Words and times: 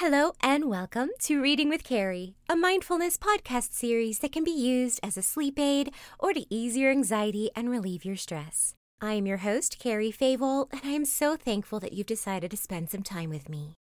Hello 0.00 0.32
and 0.40 0.70
welcome 0.70 1.10
to 1.18 1.42
Reading 1.42 1.68
with 1.68 1.84
Carrie, 1.84 2.34
a 2.48 2.56
mindfulness 2.56 3.18
podcast 3.18 3.74
series 3.74 4.20
that 4.20 4.32
can 4.32 4.42
be 4.42 4.50
used 4.50 4.98
as 5.02 5.18
a 5.18 5.22
sleep 5.22 5.58
aid 5.58 5.92
or 6.18 6.32
to 6.32 6.46
ease 6.48 6.74
your 6.74 6.90
anxiety 6.90 7.50
and 7.54 7.68
relieve 7.68 8.02
your 8.02 8.16
stress. 8.16 8.72
I 9.02 9.12
am 9.12 9.26
your 9.26 9.36
host, 9.44 9.78
Carrie 9.78 10.10
Favol, 10.10 10.68
and 10.72 10.80
I 10.84 10.92
am 10.92 11.04
so 11.04 11.36
thankful 11.36 11.80
that 11.80 11.92
you've 11.92 12.06
decided 12.06 12.50
to 12.50 12.56
spend 12.56 12.88
some 12.88 13.02
time 13.02 13.28
with 13.28 13.50
me. 13.50 13.74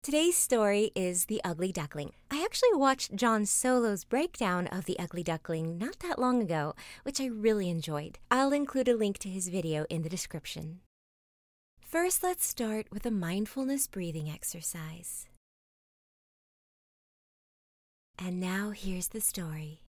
Today's 0.00 0.36
story 0.36 0.92
is 0.94 1.24
The 1.24 1.40
Ugly 1.42 1.72
Duckling. 1.72 2.12
I 2.30 2.44
actually 2.44 2.74
watched 2.74 3.16
Jon 3.16 3.46
Solo's 3.46 4.04
breakdown 4.04 4.68
of 4.68 4.84
The 4.84 4.96
Ugly 4.96 5.24
Duckling 5.24 5.76
not 5.76 5.98
that 5.98 6.20
long 6.20 6.40
ago, 6.40 6.76
which 7.02 7.20
I 7.20 7.26
really 7.26 7.68
enjoyed. 7.68 8.20
I'll 8.30 8.52
include 8.52 8.86
a 8.86 8.96
link 8.96 9.18
to 9.18 9.28
his 9.28 9.48
video 9.48 9.86
in 9.90 10.02
the 10.02 10.08
description. 10.08 10.82
First, 11.92 12.22
let's 12.22 12.46
start 12.46 12.86
with 12.90 13.04
a 13.04 13.10
mindfulness 13.10 13.86
breathing 13.86 14.30
exercise. 14.30 15.28
And 18.18 18.40
now 18.40 18.70
here's 18.70 19.08
the 19.08 19.20
story. 19.20 19.82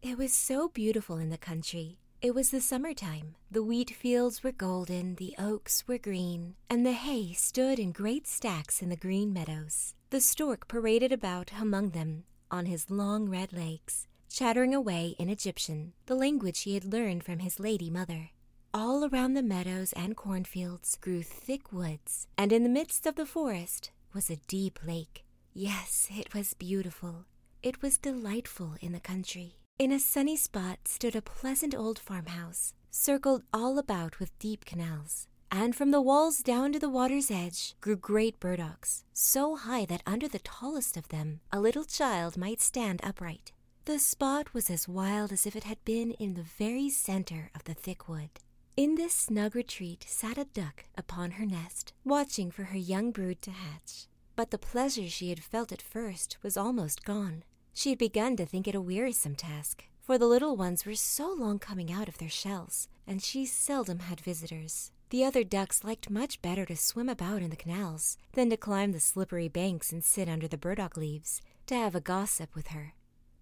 It 0.00 0.16
was 0.16 0.32
so 0.32 0.68
beautiful 0.68 1.18
in 1.18 1.28
the 1.28 1.36
country. 1.36 1.98
It 2.22 2.34
was 2.34 2.50
the 2.50 2.62
summertime. 2.62 3.34
The 3.50 3.62
wheat 3.62 3.90
fields 3.90 4.42
were 4.42 4.52
golden, 4.52 5.16
the 5.16 5.34
oaks 5.38 5.86
were 5.86 5.98
green, 5.98 6.54
and 6.70 6.86
the 6.86 6.92
hay 6.92 7.34
stood 7.34 7.78
in 7.78 7.92
great 7.92 8.26
stacks 8.26 8.80
in 8.80 8.88
the 8.88 8.96
green 8.96 9.34
meadows. 9.34 9.94
The 10.08 10.22
stork 10.22 10.66
paraded 10.66 11.12
about 11.12 11.50
among 11.60 11.90
them 11.90 12.24
on 12.50 12.64
his 12.64 12.90
long 12.90 13.28
red 13.28 13.52
legs, 13.52 14.06
chattering 14.30 14.74
away 14.74 15.14
in 15.18 15.28
Egyptian, 15.28 15.92
the 16.06 16.14
language 16.14 16.62
he 16.62 16.74
had 16.74 16.84
learned 16.84 17.24
from 17.24 17.40
his 17.40 17.60
lady 17.60 17.90
mother. 17.90 18.30
All 18.72 19.04
around 19.04 19.34
the 19.34 19.42
meadows 19.42 19.92
and 19.94 20.16
cornfields 20.16 20.96
grew 21.00 21.22
thick 21.22 21.72
woods, 21.72 22.28
and 22.38 22.52
in 22.52 22.62
the 22.62 22.68
midst 22.68 23.04
of 23.04 23.16
the 23.16 23.26
forest 23.26 23.90
was 24.14 24.30
a 24.30 24.40
deep 24.46 24.78
lake. 24.86 25.24
Yes, 25.52 26.08
it 26.10 26.32
was 26.32 26.54
beautiful. 26.54 27.26
It 27.62 27.82
was 27.82 27.98
delightful 27.98 28.76
in 28.80 28.92
the 28.92 29.00
country. 29.00 29.56
In 29.78 29.90
a 29.90 29.98
sunny 29.98 30.36
spot 30.36 30.86
stood 30.86 31.16
a 31.16 31.22
pleasant 31.22 31.74
old 31.74 31.98
farmhouse, 31.98 32.74
circled 32.90 33.42
all 33.52 33.78
about 33.78 34.20
with 34.20 34.38
deep 34.38 34.64
canals. 34.64 35.26
And 35.50 35.74
from 35.74 35.90
the 35.90 36.00
walls 36.00 36.38
down 36.38 36.72
to 36.72 36.78
the 36.78 36.88
water's 36.88 37.30
edge 37.30 37.74
grew 37.80 37.96
great 37.96 38.38
burdocks, 38.38 39.02
so 39.12 39.56
high 39.56 39.84
that 39.86 40.02
under 40.06 40.28
the 40.28 40.38
tallest 40.38 40.96
of 40.96 41.08
them 41.08 41.40
a 41.50 41.58
little 41.58 41.84
child 41.84 42.36
might 42.36 42.60
stand 42.60 43.00
upright. 43.02 43.50
The 43.86 43.98
spot 43.98 44.52
was 44.52 44.68
as 44.68 44.86
wild 44.86 45.32
as 45.32 45.46
if 45.46 45.56
it 45.56 45.64
had 45.64 45.82
been 45.86 46.12
in 46.12 46.34
the 46.34 46.42
very 46.42 46.90
center 46.90 47.50
of 47.54 47.64
the 47.64 47.74
thick 47.74 48.08
wood. 48.08 48.28
In 48.76 48.94
this 48.94 49.14
snug 49.14 49.56
retreat 49.56 50.04
sat 50.06 50.36
a 50.36 50.44
duck 50.44 50.84
upon 50.98 51.32
her 51.32 51.46
nest, 51.46 51.94
watching 52.04 52.50
for 52.50 52.64
her 52.64 52.76
young 52.76 53.10
brood 53.10 53.40
to 53.42 53.50
hatch. 53.50 54.06
But 54.36 54.50
the 54.50 54.58
pleasure 54.58 55.08
she 55.08 55.30
had 55.30 55.42
felt 55.42 55.72
at 55.72 55.80
first 55.80 56.36
was 56.42 56.58
almost 56.58 57.04
gone. 57.04 57.42
She 57.72 57.90
had 57.90 57.98
begun 57.98 58.36
to 58.36 58.44
think 58.44 58.68
it 58.68 58.74
a 58.74 58.82
wearisome 58.82 59.34
task, 59.34 59.84
for 60.02 60.18
the 60.18 60.26
little 60.26 60.56
ones 60.56 60.84
were 60.84 60.94
so 60.94 61.32
long 61.32 61.58
coming 61.58 61.90
out 61.90 62.08
of 62.08 62.18
their 62.18 62.28
shells, 62.28 62.86
and 63.06 63.22
she 63.22 63.46
seldom 63.46 64.00
had 64.00 64.20
visitors. 64.20 64.92
The 65.08 65.24
other 65.24 65.42
ducks 65.42 65.84
liked 65.84 66.10
much 66.10 66.42
better 66.42 66.66
to 66.66 66.76
swim 66.76 67.08
about 67.08 67.42
in 67.42 67.50
the 67.50 67.56
canals 67.56 68.18
than 68.34 68.50
to 68.50 68.56
climb 68.58 68.92
the 68.92 69.00
slippery 69.00 69.48
banks 69.48 69.90
and 69.90 70.04
sit 70.04 70.28
under 70.28 70.46
the 70.46 70.58
burdock 70.58 70.98
leaves 70.98 71.40
to 71.66 71.74
have 71.74 71.94
a 71.94 72.00
gossip 72.00 72.54
with 72.54 72.68
her. 72.68 72.94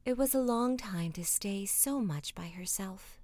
It 0.09 0.17
was 0.17 0.35
a 0.35 0.41
long 0.41 0.79
time 0.79 1.13
to 1.13 1.23
stay 1.23 1.67
so 1.67 2.01
much 2.01 2.35
by 2.35 2.47
herself. 2.47 3.21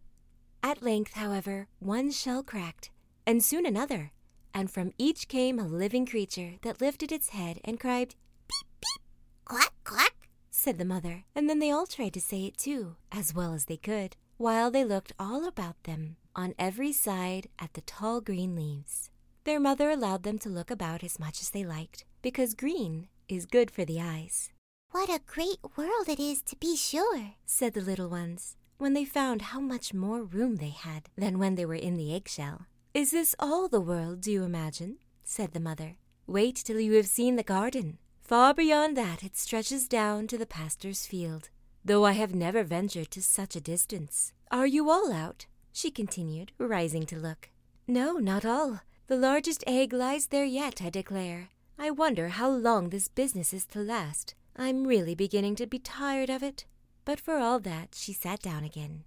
At 0.63 0.83
length, 0.83 1.15
however, 1.15 1.67
one 1.79 2.11
shell 2.11 2.43
cracked, 2.43 2.91
and 3.27 3.43
soon 3.43 3.65
another, 3.65 4.13
and 4.53 4.71
from 4.71 4.93
each 4.99 5.27
came 5.27 5.59
a 5.59 5.67
living 5.67 6.05
creature 6.05 6.57
that 6.61 6.83
lifted 6.83 7.11
its 7.11 7.31
head 7.31 7.59
and 7.65 7.81
cried, 7.81 8.17
Peep, 8.49 8.67
peep, 8.83 9.03
quack, 9.47 9.73
quack, 9.83 10.29
said 10.51 10.77
the 10.77 10.85
mother, 10.85 11.25
and 11.35 11.49
then 11.49 11.59
they 11.59 11.71
all 11.71 11.87
tried 11.87 12.13
to 12.13 12.21
say 12.21 12.45
it 12.45 12.59
too, 12.59 12.97
as 13.11 13.35
well 13.35 13.55
as 13.55 13.65
they 13.65 13.79
could, 13.79 14.15
while 14.37 14.71
they 14.71 14.85
looked 14.85 15.13
all 15.19 15.49
about 15.49 15.83
them, 15.85 16.17
on 16.37 16.53
every 16.59 16.93
side 16.93 17.47
at 17.59 17.73
the 17.73 17.81
tall 17.81 18.21
green 18.21 18.55
leaves. 18.55 19.09
Their 19.45 19.59
mother 19.59 19.89
allowed 19.89 20.23
them 20.23 20.39
to 20.41 20.51
look 20.51 20.71
about 20.71 21.03
as 21.03 21.19
much 21.19 21.41
as 21.41 21.49
they 21.49 21.65
liked, 21.65 22.05
because 22.21 22.53
green 22.53 23.09
is 23.27 23.47
good 23.47 23.71
for 23.71 23.87
the 23.87 24.03
eyes. 24.03 24.51
What 24.95 25.11
a 25.11 25.21
great 25.27 25.59
world 25.77 26.09
it 26.09 26.21
is, 26.21 26.41
to 26.43 26.55
be 26.55 26.77
sure, 26.77 27.33
said 27.45 27.75
the 27.75 27.81
little 27.81 28.09
ones 28.09 28.55
when 28.79 28.95
they 28.95 29.05
found 29.05 29.43
how 29.43 29.59
much 29.59 29.93
more 29.93 30.23
room 30.23 30.55
they 30.55 30.69
had 30.69 31.09
than 31.19 31.41
when 31.41 31.57
they 31.57 31.67
were 31.67 31.75
in 31.75 31.97
the 31.97 32.15
eggshell. 32.15 32.67
Is 32.95 33.11
this 33.11 33.35
all 33.41 33.67
the 33.67 33.81
world, 33.81 34.21
do 34.21 34.31
you 34.31 34.45
imagine? 34.45 34.99
said 35.25 35.53
the 35.53 35.59
mother. 35.59 35.97
Wait 36.29 36.55
till 36.55 36.79
you 36.79 36.93
have 36.93 37.09
seen 37.09 37.35
the 37.35 37.43
garden. 37.43 37.99
Far 38.23 38.55
beyond 38.55 38.97
that 38.97 39.25
it 39.25 39.37
stretches 39.37 39.89
down 39.89 40.29
to 40.29 40.39
the 40.39 40.47
pastor's 40.47 41.07
field, 41.07 41.51
though 41.85 42.05
I 42.05 42.13
have 42.13 42.33
never 42.33 42.63
ventured 42.63 43.11
to 43.11 43.21
such 43.21 43.57
a 43.57 43.61
distance. 43.61 44.33
Are 44.53 44.67
you 44.67 44.91
all 44.91 45.13
out? 45.13 45.47
she 45.73 45.91
continued, 45.91 46.53
rising 46.57 47.05
to 47.07 47.19
look. 47.19 47.51
No, 47.89 48.13
not 48.13 48.45
all. 48.45 48.83
The 49.09 49.17
largest 49.17 49.65
egg 49.67 49.93
lies 49.93 50.29
there 50.29 50.45
yet, 50.45 50.81
I 50.81 50.89
declare. 50.89 51.49
I 51.77 51.91
wonder 51.91 52.29
how 52.29 52.49
long 52.49 52.91
this 52.91 53.09
business 53.09 53.53
is 53.53 53.67
to 53.67 53.81
last. 53.81 54.37
I'm 54.57 54.87
really 54.87 55.15
beginning 55.15 55.57
to 55.57 55.67
be 55.67 55.79
tired 55.79 56.31
of 56.31 56.43
it. 56.43 56.65
But 57.05 57.21
for 57.21 57.39
all 57.39 57.59
that, 57.61 57.95
she 57.95 58.13
sat 58.13 58.41
down 58.41 58.65
again. 58.65 59.05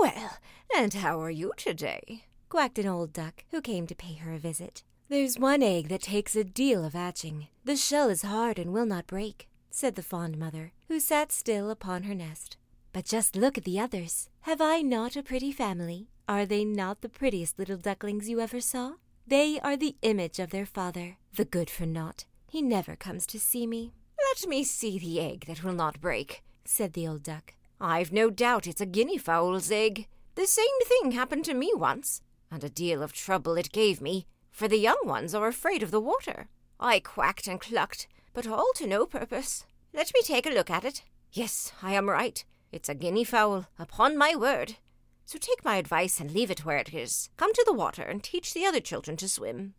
Well, 0.00 0.38
and 0.76 0.92
how 0.94 1.20
are 1.22 1.30
you 1.30 1.52
today? 1.56 2.24
quacked 2.48 2.78
an 2.78 2.86
old 2.86 3.12
duck 3.12 3.44
who 3.50 3.60
came 3.60 3.86
to 3.86 3.94
pay 3.94 4.14
her 4.14 4.32
a 4.34 4.38
visit. 4.38 4.82
There's 5.08 5.38
one 5.38 5.62
egg 5.62 5.88
that 5.88 6.02
takes 6.02 6.36
a 6.36 6.44
deal 6.44 6.84
of 6.84 6.92
hatching. 6.92 7.48
The 7.64 7.76
shell 7.76 8.08
is 8.10 8.22
hard 8.22 8.58
and 8.58 8.72
will 8.72 8.86
not 8.86 9.06
break, 9.06 9.48
said 9.70 9.94
the 9.94 10.02
fond 10.02 10.38
mother, 10.38 10.72
who 10.88 11.00
sat 11.00 11.32
still 11.32 11.70
upon 11.70 12.04
her 12.04 12.14
nest. 12.14 12.56
But 12.92 13.06
just 13.06 13.36
look 13.36 13.58
at 13.58 13.64
the 13.64 13.80
others. 13.80 14.28
Have 14.42 14.60
I 14.60 14.82
not 14.82 15.16
a 15.16 15.22
pretty 15.22 15.50
family? 15.50 16.08
Are 16.28 16.46
they 16.46 16.64
not 16.64 17.00
the 17.00 17.08
prettiest 17.08 17.58
little 17.58 17.76
ducklings 17.76 18.28
you 18.28 18.40
ever 18.40 18.60
saw? 18.60 18.92
They 19.26 19.58
are 19.60 19.76
the 19.76 19.96
image 20.02 20.38
of 20.38 20.50
their 20.50 20.66
father, 20.66 21.16
the 21.34 21.44
good 21.44 21.70
for 21.70 21.86
naught. 21.86 22.26
He 22.48 22.62
never 22.62 22.94
comes 22.94 23.26
to 23.26 23.40
see 23.40 23.66
me. 23.66 23.92
Let 24.34 24.48
me 24.48 24.64
see 24.64 24.98
the 24.98 25.20
egg 25.20 25.44
that 25.46 25.62
will 25.62 25.74
not 25.74 26.00
break, 26.00 26.42
said 26.64 26.94
the 26.94 27.06
old 27.06 27.22
duck. 27.22 27.54
I've 27.80 28.12
no 28.12 28.30
doubt 28.30 28.66
it's 28.66 28.80
a 28.80 28.86
guinea 28.86 29.16
fowl's 29.16 29.70
egg. 29.70 30.08
The 30.34 30.48
same 30.48 30.66
thing 30.84 31.12
happened 31.12 31.44
to 31.44 31.54
me 31.54 31.70
once, 31.72 32.20
and 32.50 32.64
a 32.64 32.68
deal 32.68 33.00
of 33.00 33.12
trouble 33.12 33.56
it 33.56 33.70
gave 33.70 34.00
me, 34.00 34.26
for 34.50 34.66
the 34.66 34.76
young 34.76 34.98
ones 35.04 35.36
are 35.36 35.46
afraid 35.46 35.84
of 35.84 35.92
the 35.92 36.00
water. 36.00 36.48
I 36.80 36.98
quacked 36.98 37.46
and 37.46 37.60
clucked, 37.60 38.08
but 38.32 38.44
all 38.44 38.72
to 38.74 38.88
no 38.88 39.06
purpose. 39.06 39.66
Let 39.92 40.10
me 40.12 40.20
take 40.24 40.46
a 40.46 40.50
look 40.50 40.68
at 40.68 40.84
it. 40.84 41.04
Yes, 41.30 41.72
I 41.80 41.92
am 41.92 42.10
right. 42.10 42.44
It's 42.72 42.88
a 42.88 42.94
guinea 42.94 43.22
fowl, 43.22 43.68
upon 43.78 44.18
my 44.18 44.34
word. 44.34 44.78
So 45.26 45.38
take 45.38 45.64
my 45.64 45.76
advice 45.76 46.18
and 46.18 46.32
leave 46.32 46.50
it 46.50 46.64
where 46.64 46.78
it 46.78 46.92
is. 46.92 47.30
Come 47.36 47.52
to 47.52 47.62
the 47.64 47.72
water 47.72 48.02
and 48.02 48.20
teach 48.20 48.52
the 48.52 48.66
other 48.66 48.80
children 48.80 49.16
to 49.18 49.28
swim. 49.28 49.74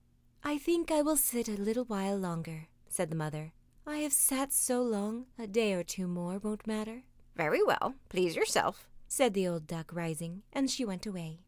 I 0.46 0.58
think 0.58 0.92
I 0.92 1.02
will 1.02 1.18
sit 1.18 1.50
a 1.50 1.62
little 1.62 1.84
while 1.84 2.16
longer, 2.18 2.68
said 2.88 3.10
the 3.10 3.18
mother. 3.18 3.52
I 3.88 3.97
have 3.97 4.13
sat 4.13 4.51
so 4.51 4.81
long, 4.81 5.28
a 5.38 5.46
day 5.46 5.73
or 5.73 5.84
two 5.84 6.07
more 6.07 6.40
won't 6.40 6.66
matter. 6.66 7.03
Very 7.35 7.63
well, 7.63 7.94
please 8.09 8.35
yourself, 8.35 8.88
said 9.07 9.34
the 9.34 9.47
old 9.47 9.68
duck, 9.68 9.91
rising, 9.94 10.41
and 10.51 10.72
she 10.72 10.84
went 10.84 11.06
away. 11.06 11.41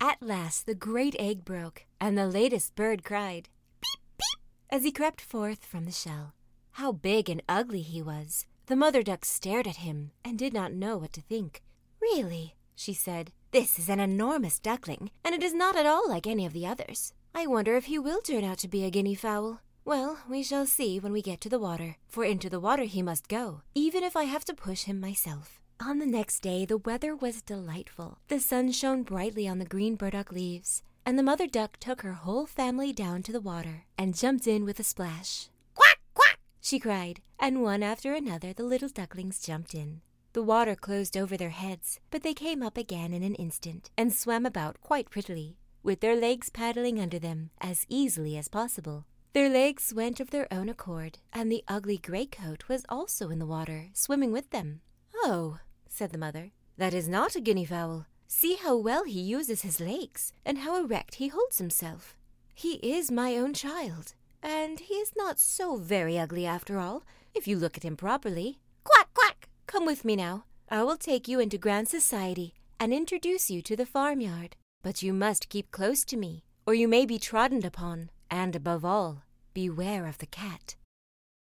At 0.00 0.22
last 0.22 0.64
the 0.64 0.74
great 0.74 1.14
egg 1.18 1.44
broke, 1.44 1.84
and 2.00 2.16
the 2.16 2.26
latest 2.26 2.74
bird 2.74 3.04
cried, 3.04 3.50
Peep, 3.82 4.00
peep, 4.16 4.40
as 4.70 4.84
he 4.84 4.90
crept 4.90 5.20
forth 5.20 5.66
from 5.66 5.84
the 5.84 5.92
shell. 5.92 6.32
How 6.72 6.92
big 6.92 7.28
and 7.28 7.42
ugly 7.46 7.82
he 7.82 8.00
was! 8.00 8.46
The 8.66 8.76
mother 8.76 9.02
duck 9.02 9.26
stared 9.26 9.66
at 9.66 9.76
him 9.76 10.12
and 10.24 10.38
did 10.38 10.54
not 10.54 10.72
know 10.72 10.96
what 10.96 11.12
to 11.12 11.20
think. 11.20 11.62
Really, 12.00 12.56
she 12.74 12.94
said, 12.94 13.32
this 13.50 13.78
is 13.78 13.90
an 13.90 14.00
enormous 14.00 14.58
duckling, 14.58 15.10
and 15.22 15.34
it 15.34 15.42
is 15.42 15.52
not 15.52 15.76
at 15.76 15.84
all 15.84 16.08
like 16.08 16.26
any 16.26 16.46
of 16.46 16.54
the 16.54 16.66
others. 16.66 17.12
I 17.34 17.46
wonder 17.46 17.76
if 17.76 17.84
he 17.84 17.98
will 17.98 18.22
turn 18.22 18.44
out 18.44 18.58
to 18.58 18.68
be 18.68 18.84
a 18.84 18.90
guinea 18.90 19.14
fowl. 19.14 19.60
Well, 19.84 20.20
we 20.28 20.44
shall 20.44 20.66
see 20.66 21.00
when 21.00 21.12
we 21.12 21.22
get 21.22 21.40
to 21.40 21.48
the 21.48 21.58
water, 21.58 21.96
for 22.08 22.24
into 22.24 22.48
the 22.48 22.60
water 22.60 22.84
he 22.84 23.02
must 23.02 23.28
go, 23.28 23.62
even 23.74 24.04
if 24.04 24.16
I 24.16 24.24
have 24.24 24.44
to 24.44 24.54
push 24.54 24.84
him 24.84 25.00
myself. 25.00 25.60
On 25.80 25.98
the 25.98 26.06
next 26.06 26.38
day, 26.40 26.64
the 26.64 26.78
weather 26.78 27.16
was 27.16 27.42
delightful. 27.42 28.18
The 28.28 28.38
sun 28.38 28.70
shone 28.70 29.02
brightly 29.02 29.48
on 29.48 29.58
the 29.58 29.64
green 29.64 29.96
burdock 29.96 30.30
leaves, 30.30 30.84
and 31.04 31.18
the 31.18 31.24
mother 31.24 31.48
duck 31.48 31.78
took 31.80 32.02
her 32.02 32.12
whole 32.12 32.46
family 32.46 32.92
down 32.92 33.24
to 33.24 33.32
the 33.32 33.40
water 33.40 33.86
and 33.98 34.16
jumped 34.16 34.46
in 34.46 34.64
with 34.64 34.78
a 34.78 34.84
splash. 34.84 35.48
Quack, 35.74 35.98
quack, 36.14 36.38
she 36.60 36.78
cried, 36.78 37.20
and 37.40 37.60
one 37.60 37.82
after 37.82 38.14
another 38.14 38.52
the 38.52 38.62
little 38.62 38.88
ducklings 38.88 39.40
jumped 39.40 39.74
in. 39.74 40.00
The 40.32 40.44
water 40.44 40.76
closed 40.76 41.16
over 41.16 41.36
their 41.36 41.50
heads, 41.50 41.98
but 42.12 42.22
they 42.22 42.34
came 42.34 42.62
up 42.62 42.76
again 42.76 43.12
in 43.12 43.24
an 43.24 43.34
instant 43.34 43.90
and 43.98 44.12
swam 44.12 44.46
about 44.46 44.80
quite 44.80 45.10
prettily, 45.10 45.56
with 45.82 45.98
their 45.98 46.14
legs 46.14 46.50
paddling 46.50 47.00
under 47.00 47.18
them 47.18 47.50
as 47.60 47.84
easily 47.88 48.38
as 48.38 48.46
possible. 48.46 49.06
Their 49.32 49.48
legs 49.48 49.94
went 49.94 50.20
of 50.20 50.30
their 50.30 50.46
own 50.52 50.68
accord, 50.68 51.18
and 51.32 51.50
the 51.50 51.64
ugly 51.66 51.96
gray 51.96 52.26
coat 52.26 52.64
was 52.68 52.84
also 52.90 53.30
in 53.30 53.38
the 53.38 53.46
water, 53.46 53.88
swimming 53.94 54.30
with 54.30 54.50
them. 54.50 54.82
Oh, 55.14 55.58
said 55.88 56.10
the 56.10 56.18
mother, 56.18 56.52
that 56.76 56.92
is 56.92 57.08
not 57.08 57.34
a 57.34 57.40
guinea 57.40 57.64
fowl. 57.64 58.06
See 58.28 58.56
how 58.56 58.76
well 58.76 59.04
he 59.04 59.20
uses 59.20 59.62
his 59.62 59.80
legs, 59.80 60.34
and 60.44 60.58
how 60.58 60.76
erect 60.76 61.14
he 61.14 61.28
holds 61.28 61.56
himself. 61.56 62.14
He 62.54 62.74
is 62.74 63.10
my 63.10 63.36
own 63.36 63.54
child, 63.54 64.14
and 64.42 64.80
he 64.80 64.94
is 64.94 65.12
not 65.16 65.38
so 65.38 65.76
very 65.76 66.18
ugly 66.18 66.44
after 66.44 66.78
all, 66.78 67.02
if 67.34 67.48
you 67.48 67.56
look 67.56 67.78
at 67.78 67.84
him 67.84 67.96
properly. 67.96 68.58
Quack, 68.84 69.14
quack. 69.14 69.48
Come 69.66 69.86
with 69.86 70.04
me 70.04 70.14
now. 70.14 70.44
I 70.68 70.82
will 70.82 70.98
take 70.98 71.26
you 71.26 71.40
into 71.40 71.56
grand 71.56 71.88
society 71.88 72.52
and 72.78 72.92
introduce 72.92 73.50
you 73.50 73.62
to 73.62 73.76
the 73.76 73.86
farmyard. 73.86 74.56
But 74.82 75.02
you 75.02 75.14
must 75.14 75.48
keep 75.48 75.70
close 75.70 76.04
to 76.06 76.18
me, 76.18 76.44
or 76.66 76.74
you 76.74 76.88
may 76.88 77.06
be 77.06 77.18
trodden 77.18 77.64
upon, 77.64 78.10
and 78.32 78.56
above 78.56 78.82
all, 78.82 79.22
beware 79.52 80.06
of 80.06 80.16
the 80.16 80.26
cat. 80.26 80.74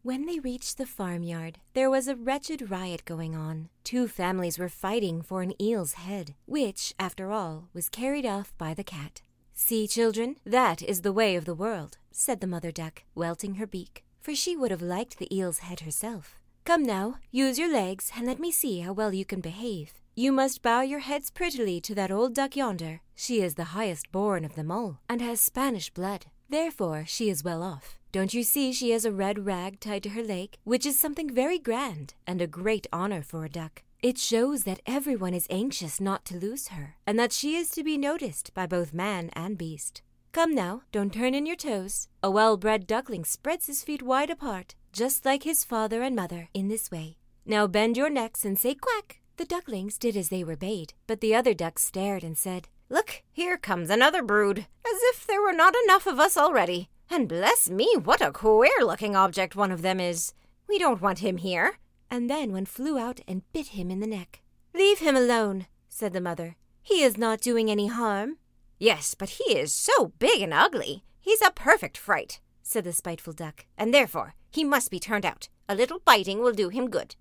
When 0.01 0.25
they 0.25 0.39
reached 0.39 0.77
the 0.77 0.85
farmyard, 0.85 1.59
there 1.73 1.89
was 1.89 2.09
a 2.09 2.15
wretched 2.15 2.69
riot 2.69 3.05
going 3.05 3.35
on. 3.35 3.69
Two 3.85 4.09
families 4.09 4.59
were 4.59 4.67
fighting 4.67 5.21
for 5.21 5.41
an 5.41 5.53
eel's 5.61 5.93
head, 5.93 6.35
which, 6.45 6.93
after 6.99 7.31
all, 7.31 7.69
was 7.73 7.87
carried 7.87 8.25
off 8.25 8.51
by 8.57 8.73
the 8.73 8.83
cat. 8.83 9.21
See, 9.53 9.87
children, 9.87 10.35
that 10.45 10.83
is 10.83 11.01
the 11.01 11.13
way 11.13 11.37
of 11.37 11.45
the 11.45 11.55
world, 11.55 11.99
said 12.11 12.41
the 12.41 12.47
mother 12.47 12.71
duck, 12.71 13.03
welting 13.15 13.55
her 13.55 13.67
beak, 13.67 14.03
for 14.19 14.35
she 14.35 14.57
would 14.57 14.71
have 14.71 14.81
liked 14.81 15.19
the 15.19 15.33
eel's 15.33 15.59
head 15.59 15.79
herself. 15.79 16.37
Come 16.65 16.83
now, 16.83 17.15
use 17.31 17.57
your 17.57 17.71
legs, 17.71 18.11
and 18.17 18.25
let 18.25 18.39
me 18.39 18.51
see 18.51 18.81
how 18.81 18.91
well 18.91 19.13
you 19.13 19.23
can 19.23 19.39
behave. 19.39 19.93
You 20.15 20.33
must 20.33 20.61
bow 20.61 20.81
your 20.81 20.99
heads 20.99 21.31
prettily 21.31 21.79
to 21.79 21.95
that 21.95 22.11
old 22.11 22.35
duck 22.35 22.57
yonder. 22.57 23.01
She 23.15 23.41
is 23.41 23.55
the 23.55 23.73
highest 23.75 24.11
born 24.11 24.43
of 24.43 24.55
them 24.55 24.69
all, 24.69 24.99
and 25.07 25.21
has 25.21 25.39
Spanish 25.39 25.89
blood. 25.89 26.25
Therefore 26.53 27.03
she 27.07 27.31
is 27.31 27.43
well 27.43 27.63
off. 27.63 27.97
Don't 28.11 28.35
you 28.35 28.43
see 28.43 28.71
she 28.71 28.91
has 28.91 29.05
a 29.05 29.11
red 29.11 29.47
rag 29.47 29.79
tied 29.79 30.03
to 30.03 30.09
her 30.09 30.21
leg, 30.21 30.55
which 30.63 30.85
is 30.85 30.99
something 30.99 31.33
very 31.33 31.57
grand 31.57 32.13
and 32.27 32.43
a 32.43 32.53
great 32.61 32.85
honor 32.93 33.23
for 33.23 33.43
a 33.43 33.49
duck. 33.49 33.81
It 34.03 34.19
shows 34.19 34.63
that 34.65 34.79
everyone 34.85 35.33
is 35.33 35.47
anxious 35.49 35.99
not 35.99 36.25
to 36.25 36.37
lose 36.37 36.67
her, 36.67 36.95
and 37.07 37.17
that 37.17 37.33
she 37.33 37.55
is 37.55 37.71
to 37.71 37.83
be 37.83 37.97
noticed 37.97 38.53
by 38.53 38.67
both 38.67 38.93
man 38.93 39.31
and 39.33 39.57
beast. 39.57 40.03
Come 40.31 40.53
now, 40.53 40.83
don't 40.91 41.11
turn 41.11 41.33
in 41.33 41.47
your 41.47 41.55
toes. 41.55 42.07
A 42.21 42.29
well 42.29 42.55
bred 42.55 42.85
duckling 42.85 43.25
spreads 43.25 43.65
his 43.65 43.83
feet 43.83 44.03
wide 44.03 44.29
apart, 44.29 44.75
just 44.91 45.25
like 45.25 45.41
his 45.41 45.63
father 45.63 46.03
and 46.03 46.15
mother, 46.15 46.49
in 46.53 46.67
this 46.67 46.91
way. 46.91 47.17
Now 47.47 47.65
bend 47.65 47.97
your 47.97 48.11
necks 48.11 48.45
and 48.45 48.59
say 48.59 48.75
quack. 48.75 49.21
The 49.37 49.45
ducklings 49.45 49.97
did 49.97 50.15
as 50.15 50.29
they 50.29 50.43
were 50.43 50.55
bade, 50.55 50.93
but 51.07 51.19
the 51.19 51.33
other 51.33 51.55
ducks 51.55 51.83
stared 51.83 52.23
and 52.23 52.37
said, 52.37 52.67
Look, 52.89 53.23
here 53.31 53.57
comes 53.57 53.89
another 53.89 54.21
brood, 54.21 54.59
as 54.59 54.99
if 55.11 55.25
there 55.25 55.41
were 55.41 55.53
not 55.53 55.75
enough 55.85 56.05
of 56.05 56.19
us 56.19 56.37
already. 56.37 56.89
And 57.09 57.27
bless 57.27 57.69
me, 57.69 57.95
what 58.01 58.21
a 58.21 58.31
queer 58.31 58.71
looking 58.81 59.15
object 59.15 59.55
one 59.55 59.71
of 59.71 59.81
them 59.81 59.99
is. 59.99 60.33
We 60.67 60.79
don't 60.79 61.01
want 61.01 61.19
him 61.19 61.37
here. 61.37 61.77
And 62.09 62.29
then 62.29 62.51
one 62.51 62.65
flew 62.65 62.97
out 62.97 63.21
and 63.27 63.41
bit 63.53 63.67
him 63.67 63.89
in 63.89 63.99
the 63.99 64.07
neck. 64.07 64.41
Leave 64.73 64.99
him 64.99 65.15
alone, 65.15 65.67
said 65.89 66.13
the 66.13 66.21
mother. 66.21 66.57
He 66.81 67.01
is 67.01 67.17
not 67.17 67.41
doing 67.41 67.71
any 67.71 67.87
harm. 67.87 68.37
Yes, 68.77 69.15
but 69.15 69.29
he 69.29 69.57
is 69.57 69.73
so 69.73 70.13
big 70.19 70.41
and 70.41 70.53
ugly. 70.53 71.03
He's 71.19 71.41
a 71.41 71.51
perfect 71.51 71.97
fright, 71.97 72.39
said 72.61 72.83
the 72.83 72.93
spiteful 72.93 73.33
duck, 73.33 73.65
and 73.77 73.93
therefore 73.93 74.35
he 74.51 74.63
must 74.63 74.91
be 74.91 74.99
turned 74.99 75.25
out. 75.25 75.49
A 75.67 75.75
little 75.75 75.99
biting 76.03 76.39
will 76.39 76.51
do 76.51 76.69
him 76.69 76.89
good. 76.89 77.15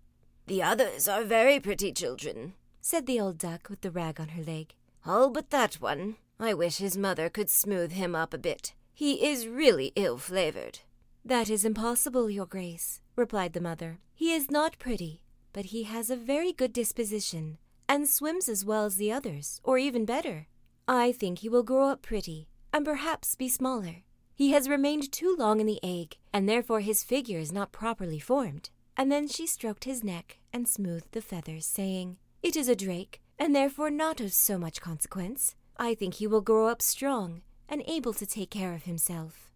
The 0.47 0.63
others 0.63 1.09
are 1.09 1.23
very 1.23 1.61
pretty 1.61 1.93
children, 1.93 2.55
said 2.81 3.07
the 3.07 3.21
old 3.21 3.39
duck 3.39 3.71
with 3.71 3.81
the 3.83 3.91
rag 3.91 4.21
on 4.21 4.29
her 4.31 4.43
leg. 4.43 4.75
All 5.05 5.31
but 5.31 5.51
that 5.51 5.75
one. 5.77 6.17
I 6.39 6.55
wish 6.55 6.79
his 6.79 6.97
mother 6.97 7.29
could 7.29 7.51
smooth 7.51 7.93
him 7.93 8.15
up 8.15 8.33
a 8.33 8.39
bit. 8.39 8.75
He 8.95 9.27
is 9.27 9.47
really 9.47 9.93
ill 9.97 10.19
flavored. 10.19 10.81
That 11.25 11.49
is 11.49 11.65
impossible, 11.65 12.29
Your 12.31 12.47
Grace, 12.47 13.01
replied 13.17 13.53
the 13.53 13.61
mother. 13.61 14.01
He 14.15 14.33
is 14.33 14.51
not 14.51 14.79
pretty, 14.79 15.23
but 15.53 15.67
he 15.67 15.85
has 15.85 16.11
a 16.11 16.17
very 16.17 16.53
good 16.53 16.73
disposition, 16.73 17.59
and 17.89 18.09
swims 18.09 18.49
as 18.49 18.65
well 18.65 18.85
as 18.85 18.97
the 18.97 19.13
others, 19.13 19.61
or 19.65 19.79
even 19.79 20.05
better. 20.05 20.47
I 20.87 21.13
think 21.13 21.39
he 21.39 21.49
will 21.49 21.63
grow 21.63 21.89
up 21.89 22.03
pretty, 22.03 22.49
and 22.73 22.85
perhaps 22.85 23.35
be 23.35 23.49
smaller. 23.49 24.03
He 24.35 24.51
has 24.51 24.69
remained 24.69 25.13
too 25.13 25.37
long 25.39 25.61
in 25.61 25.67
the 25.67 25.81
egg, 25.83 26.17
and 26.33 26.49
therefore 26.49 26.81
his 26.81 27.05
figure 27.05 27.39
is 27.39 27.53
not 27.53 27.73
properly 27.73 28.19
formed. 28.19 28.71
And 28.97 29.11
then 29.11 29.29
she 29.29 29.47
stroked 29.47 29.85
his 29.85 30.05
neck 30.05 30.39
and 30.53 30.69
smoothed 30.69 31.13
the 31.13 31.23
feathers, 31.23 31.67
saying, 31.67 32.19
It 32.43 32.57
is 32.57 32.69
a 32.69 32.77
drake, 32.77 33.22
and 33.43 33.57
therefore 33.57 33.91
not 33.91 34.21
of 34.21 34.33
so 34.33 34.57
much 34.57 34.81
consequence. 34.81 35.57
I 35.77 35.97
think 35.97 36.15
he 36.15 36.29
will 36.29 36.43
grow 36.43 36.69
up 36.69 36.81
strong 36.81 37.43
and 37.69 37.83
able 37.89 38.13
to 38.13 38.25
take 38.25 38.51
care 38.51 38.73
of 38.73 38.85
himself. 38.85 39.51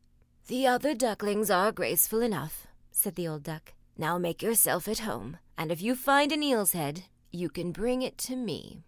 The 0.49 0.67
other 0.67 0.93
ducklings 0.93 1.53
are 1.53 1.71
graceful 1.71 2.21
enough, 2.21 2.67
said 2.91 3.15
the 3.15 3.29
old 3.29 3.45
duck. 3.45 3.75
Now 3.97 4.19
make 4.19 4.43
yourself 4.43 4.89
at 4.89 5.07
home, 5.11 5.37
and 5.57 5.71
if 5.71 5.81
you 5.81 5.95
find 5.95 6.33
an 6.33 6.43
eel's 6.43 6.73
head, 6.73 7.05
you 7.31 7.49
can 7.49 7.71
bring 7.71 8.03
it 8.03 8.19
to 8.27 8.35
me. 8.35 8.83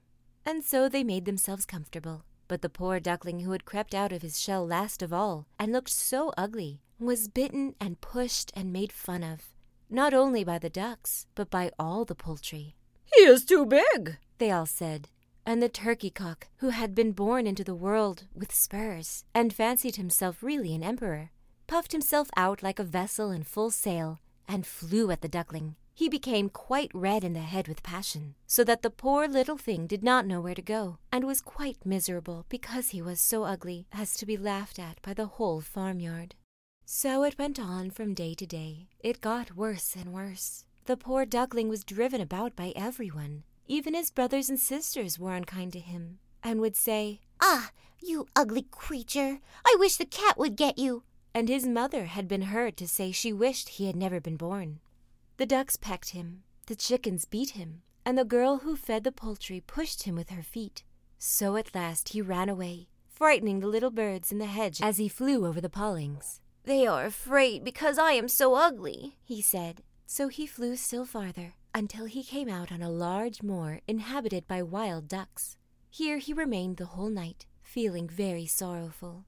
And 0.45 0.65
so 0.65 0.89
they 0.89 1.05
made 1.05 1.27
themselves 1.27 1.65
comfortable. 1.65 2.25
But 2.49 2.62
the 2.62 2.69
poor 2.69 2.99
duckling 2.99 3.41
who 3.41 3.53
had 3.53 3.65
crept 3.65 3.94
out 3.94 4.11
of 4.12 4.23
his 4.23 4.41
shell 4.41 4.67
last 4.67 5.01
of 5.01 5.12
all, 5.12 5.47
and 5.61 5.71
looked 5.73 5.91
so 5.91 6.33
ugly, 6.37 6.81
was 6.99 7.29
bitten 7.29 7.77
and 7.81 8.01
pushed 8.01 8.51
and 8.56 8.73
made 8.73 8.91
fun 8.91 9.23
of, 9.23 9.55
not 9.89 10.12
only 10.12 10.43
by 10.43 10.59
the 10.59 10.69
ducks, 10.71 11.29
but 11.37 11.51
by 11.51 11.71
all 11.79 12.05
the 12.05 12.17
poultry. 12.17 12.75
He 13.15 13.23
is 13.23 13.44
too 13.44 13.65
big, 13.65 14.19
they 14.38 14.50
all 14.50 14.67
said, 14.67 15.08
and 15.44 15.62
the 15.62 15.69
turkey 15.69 16.11
cock, 16.11 16.49
who 16.56 16.69
had 16.69 16.94
been 16.94 17.12
born 17.12 17.46
into 17.46 17.64
the 17.64 17.75
world 17.75 18.25
with 18.35 18.55
spurs, 18.55 19.25
and 19.35 19.52
fancied 19.52 19.96
himself 19.96 20.43
really 20.43 20.75
an 20.75 20.82
emperor, 20.82 21.31
puffed 21.67 21.93
himself 21.93 22.29
out 22.37 22.62
like 22.62 22.79
a 22.79 22.85
vessel 22.85 23.31
in 23.31 23.43
full 23.43 23.70
sail, 23.70 24.20
and 24.46 24.67
flew 24.67 25.11
at 25.11 25.23
the 25.23 25.29
duckling. 25.29 25.76
He 25.94 26.08
became 26.08 26.49
quite 26.49 26.90
red 26.94 27.25
in 27.25 27.32
the 27.32 27.40
head 27.40 27.67
with 27.67 27.82
passion, 27.82 28.37
so 28.46 28.62
that 28.64 28.82
the 28.82 28.90
poor 28.90 29.26
little 29.26 29.58
thing 29.58 29.87
did 29.87 30.05
not 30.05 30.26
know 30.26 30.41
where 30.41 30.55
to 30.55 30.62
go, 30.62 30.99
and 31.11 31.26
was 31.26 31.41
quite 31.41 31.84
miserable 31.84 32.46
because 32.49 32.91
he 32.91 33.02
was 33.02 33.20
so 33.20 33.44
ugly 33.44 33.87
as 33.93 34.14
to 34.17 34.26
be 34.26 34.37
laughed 34.37 34.79
at 34.79 35.02
by 35.02 35.12
the 35.12 35.26
whole 35.26 35.61
farmyard. 35.61 36.37
So 36.84 37.25
it 37.25 37.37
went 37.37 37.58
on 37.58 37.91
from 37.91 38.14
day 38.14 38.34
to 38.34 38.46
day. 38.46 38.88
It 39.00 39.20
got 39.20 39.56
worse 39.56 39.96
and 39.96 40.12
worse. 40.12 40.64
The 40.84 40.96
poor 40.96 41.26
duckling 41.26 41.69
was 41.69 41.84
driven 41.84 42.20
about 42.20 42.55
by 42.55 42.73
everyone. 42.76 43.43
Even 43.70 43.93
his 43.93 44.11
brothers 44.11 44.49
and 44.49 44.59
sisters 44.59 45.19
were 45.19 45.35
unkind 45.35 45.75
to 45.75 45.79
him, 45.79 46.20
and 46.43 46.59
would 46.59 46.75
say, 46.75 47.20
Ah, 47.38 47.70
you 48.00 48.26
ugly 48.35 48.62
creature! 48.70 49.41
I 49.62 49.76
wish 49.79 49.97
the 49.97 50.06
cat 50.06 50.38
would 50.38 50.56
get 50.56 50.79
you. 50.79 51.03
And 51.35 51.50
his 51.50 51.67
mother 51.67 52.06
had 52.06 52.26
been 52.26 52.43
heard 52.43 52.79
to 52.79 52.88
say 52.88 53.12
she 53.12 53.31
wished 53.31 53.69
he 53.69 53.87
had 53.87 53.94
never 53.94 54.20
been 54.20 54.38
born. 54.38 54.81
The 55.37 55.44
ducks 55.44 55.76
pecked 55.76 56.11
him, 56.11 56.44
the 56.67 56.75
chickens 56.75 57.26
beat 57.26 57.50
him, 57.50 57.82
and 58.06 58.17
the 58.17 58.25
girl 58.25 58.59
who 58.59 58.75
fed 58.75 59.05
the 59.05 59.12
poultry 59.12 59.61
pushed 59.61 60.05
him 60.05 60.17
with 60.17 60.31
her 60.31 60.43
feet. 60.43 60.82
So 61.19 61.56
at 61.56 61.75
last 61.75 62.10
he 62.10 62.22
ran 62.22 62.48
away, 62.48 62.89
frightening 63.10 63.60
the 63.60 63.67
little 63.67 63.91
birds 63.91 64.32
in 64.32 64.39
the 64.39 64.46
hedge 64.46 64.81
as 64.81 64.96
he 64.96 65.08
flew 65.08 65.46
over 65.46 65.60
the 65.60 65.69
pollings. 65.69 66.41
They 66.65 66.87
are 66.87 67.05
afraid 67.05 67.65
because 67.65 67.98
I 67.98 68.13
am 68.13 68.29
so 68.29 68.55
ugly, 68.55 69.19
he 69.22 69.43
said. 69.43 69.82
So 70.06 70.29
he 70.29 70.46
flew 70.46 70.75
still 70.77 71.05
farther 71.05 71.55
until 71.79 72.06
he 72.06 72.25
came 72.25 72.49
out 72.49 72.73
on 72.73 72.82
a 72.82 72.91
large 72.91 73.41
moor 73.41 73.81
inhabited 73.87 74.49
by 74.49 74.61
wild 74.61 75.06
ducks. 75.06 75.56
Here 75.89 76.19
he 76.19 76.32
remained 76.32 76.77
the 76.77 76.87
whole 76.87 77.08
night, 77.08 77.47
feeling 77.63 78.08
very 78.08 78.47
sorrowful. 78.47 79.27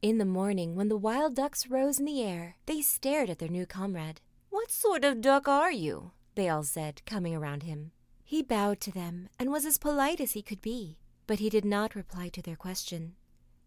In 0.00 0.18
the 0.18 0.24
morning, 0.24 0.76
when 0.76 0.88
the 0.88 0.96
wild 0.96 1.34
ducks 1.34 1.66
rose 1.66 1.98
in 1.98 2.04
the 2.04 2.22
air, 2.22 2.54
they 2.66 2.80
stared 2.80 3.28
at 3.28 3.40
their 3.40 3.48
new 3.48 3.66
comrade. 3.66 4.20
What 4.50 4.70
sort 4.70 5.04
of 5.04 5.20
duck 5.20 5.48
are 5.48 5.72
you? 5.72 6.12
they 6.36 6.48
all 6.48 6.62
said, 6.62 7.02
coming 7.06 7.34
around 7.34 7.64
him. 7.64 7.90
He 8.22 8.40
bowed 8.40 8.80
to 8.82 8.92
them 8.92 9.28
and 9.36 9.50
was 9.50 9.66
as 9.66 9.76
polite 9.76 10.20
as 10.20 10.32
he 10.32 10.42
could 10.42 10.62
be, 10.62 10.96
but 11.26 11.40
he 11.40 11.50
did 11.50 11.64
not 11.64 11.96
reply 11.96 12.28
to 12.28 12.40
their 12.40 12.54
question. 12.54 13.16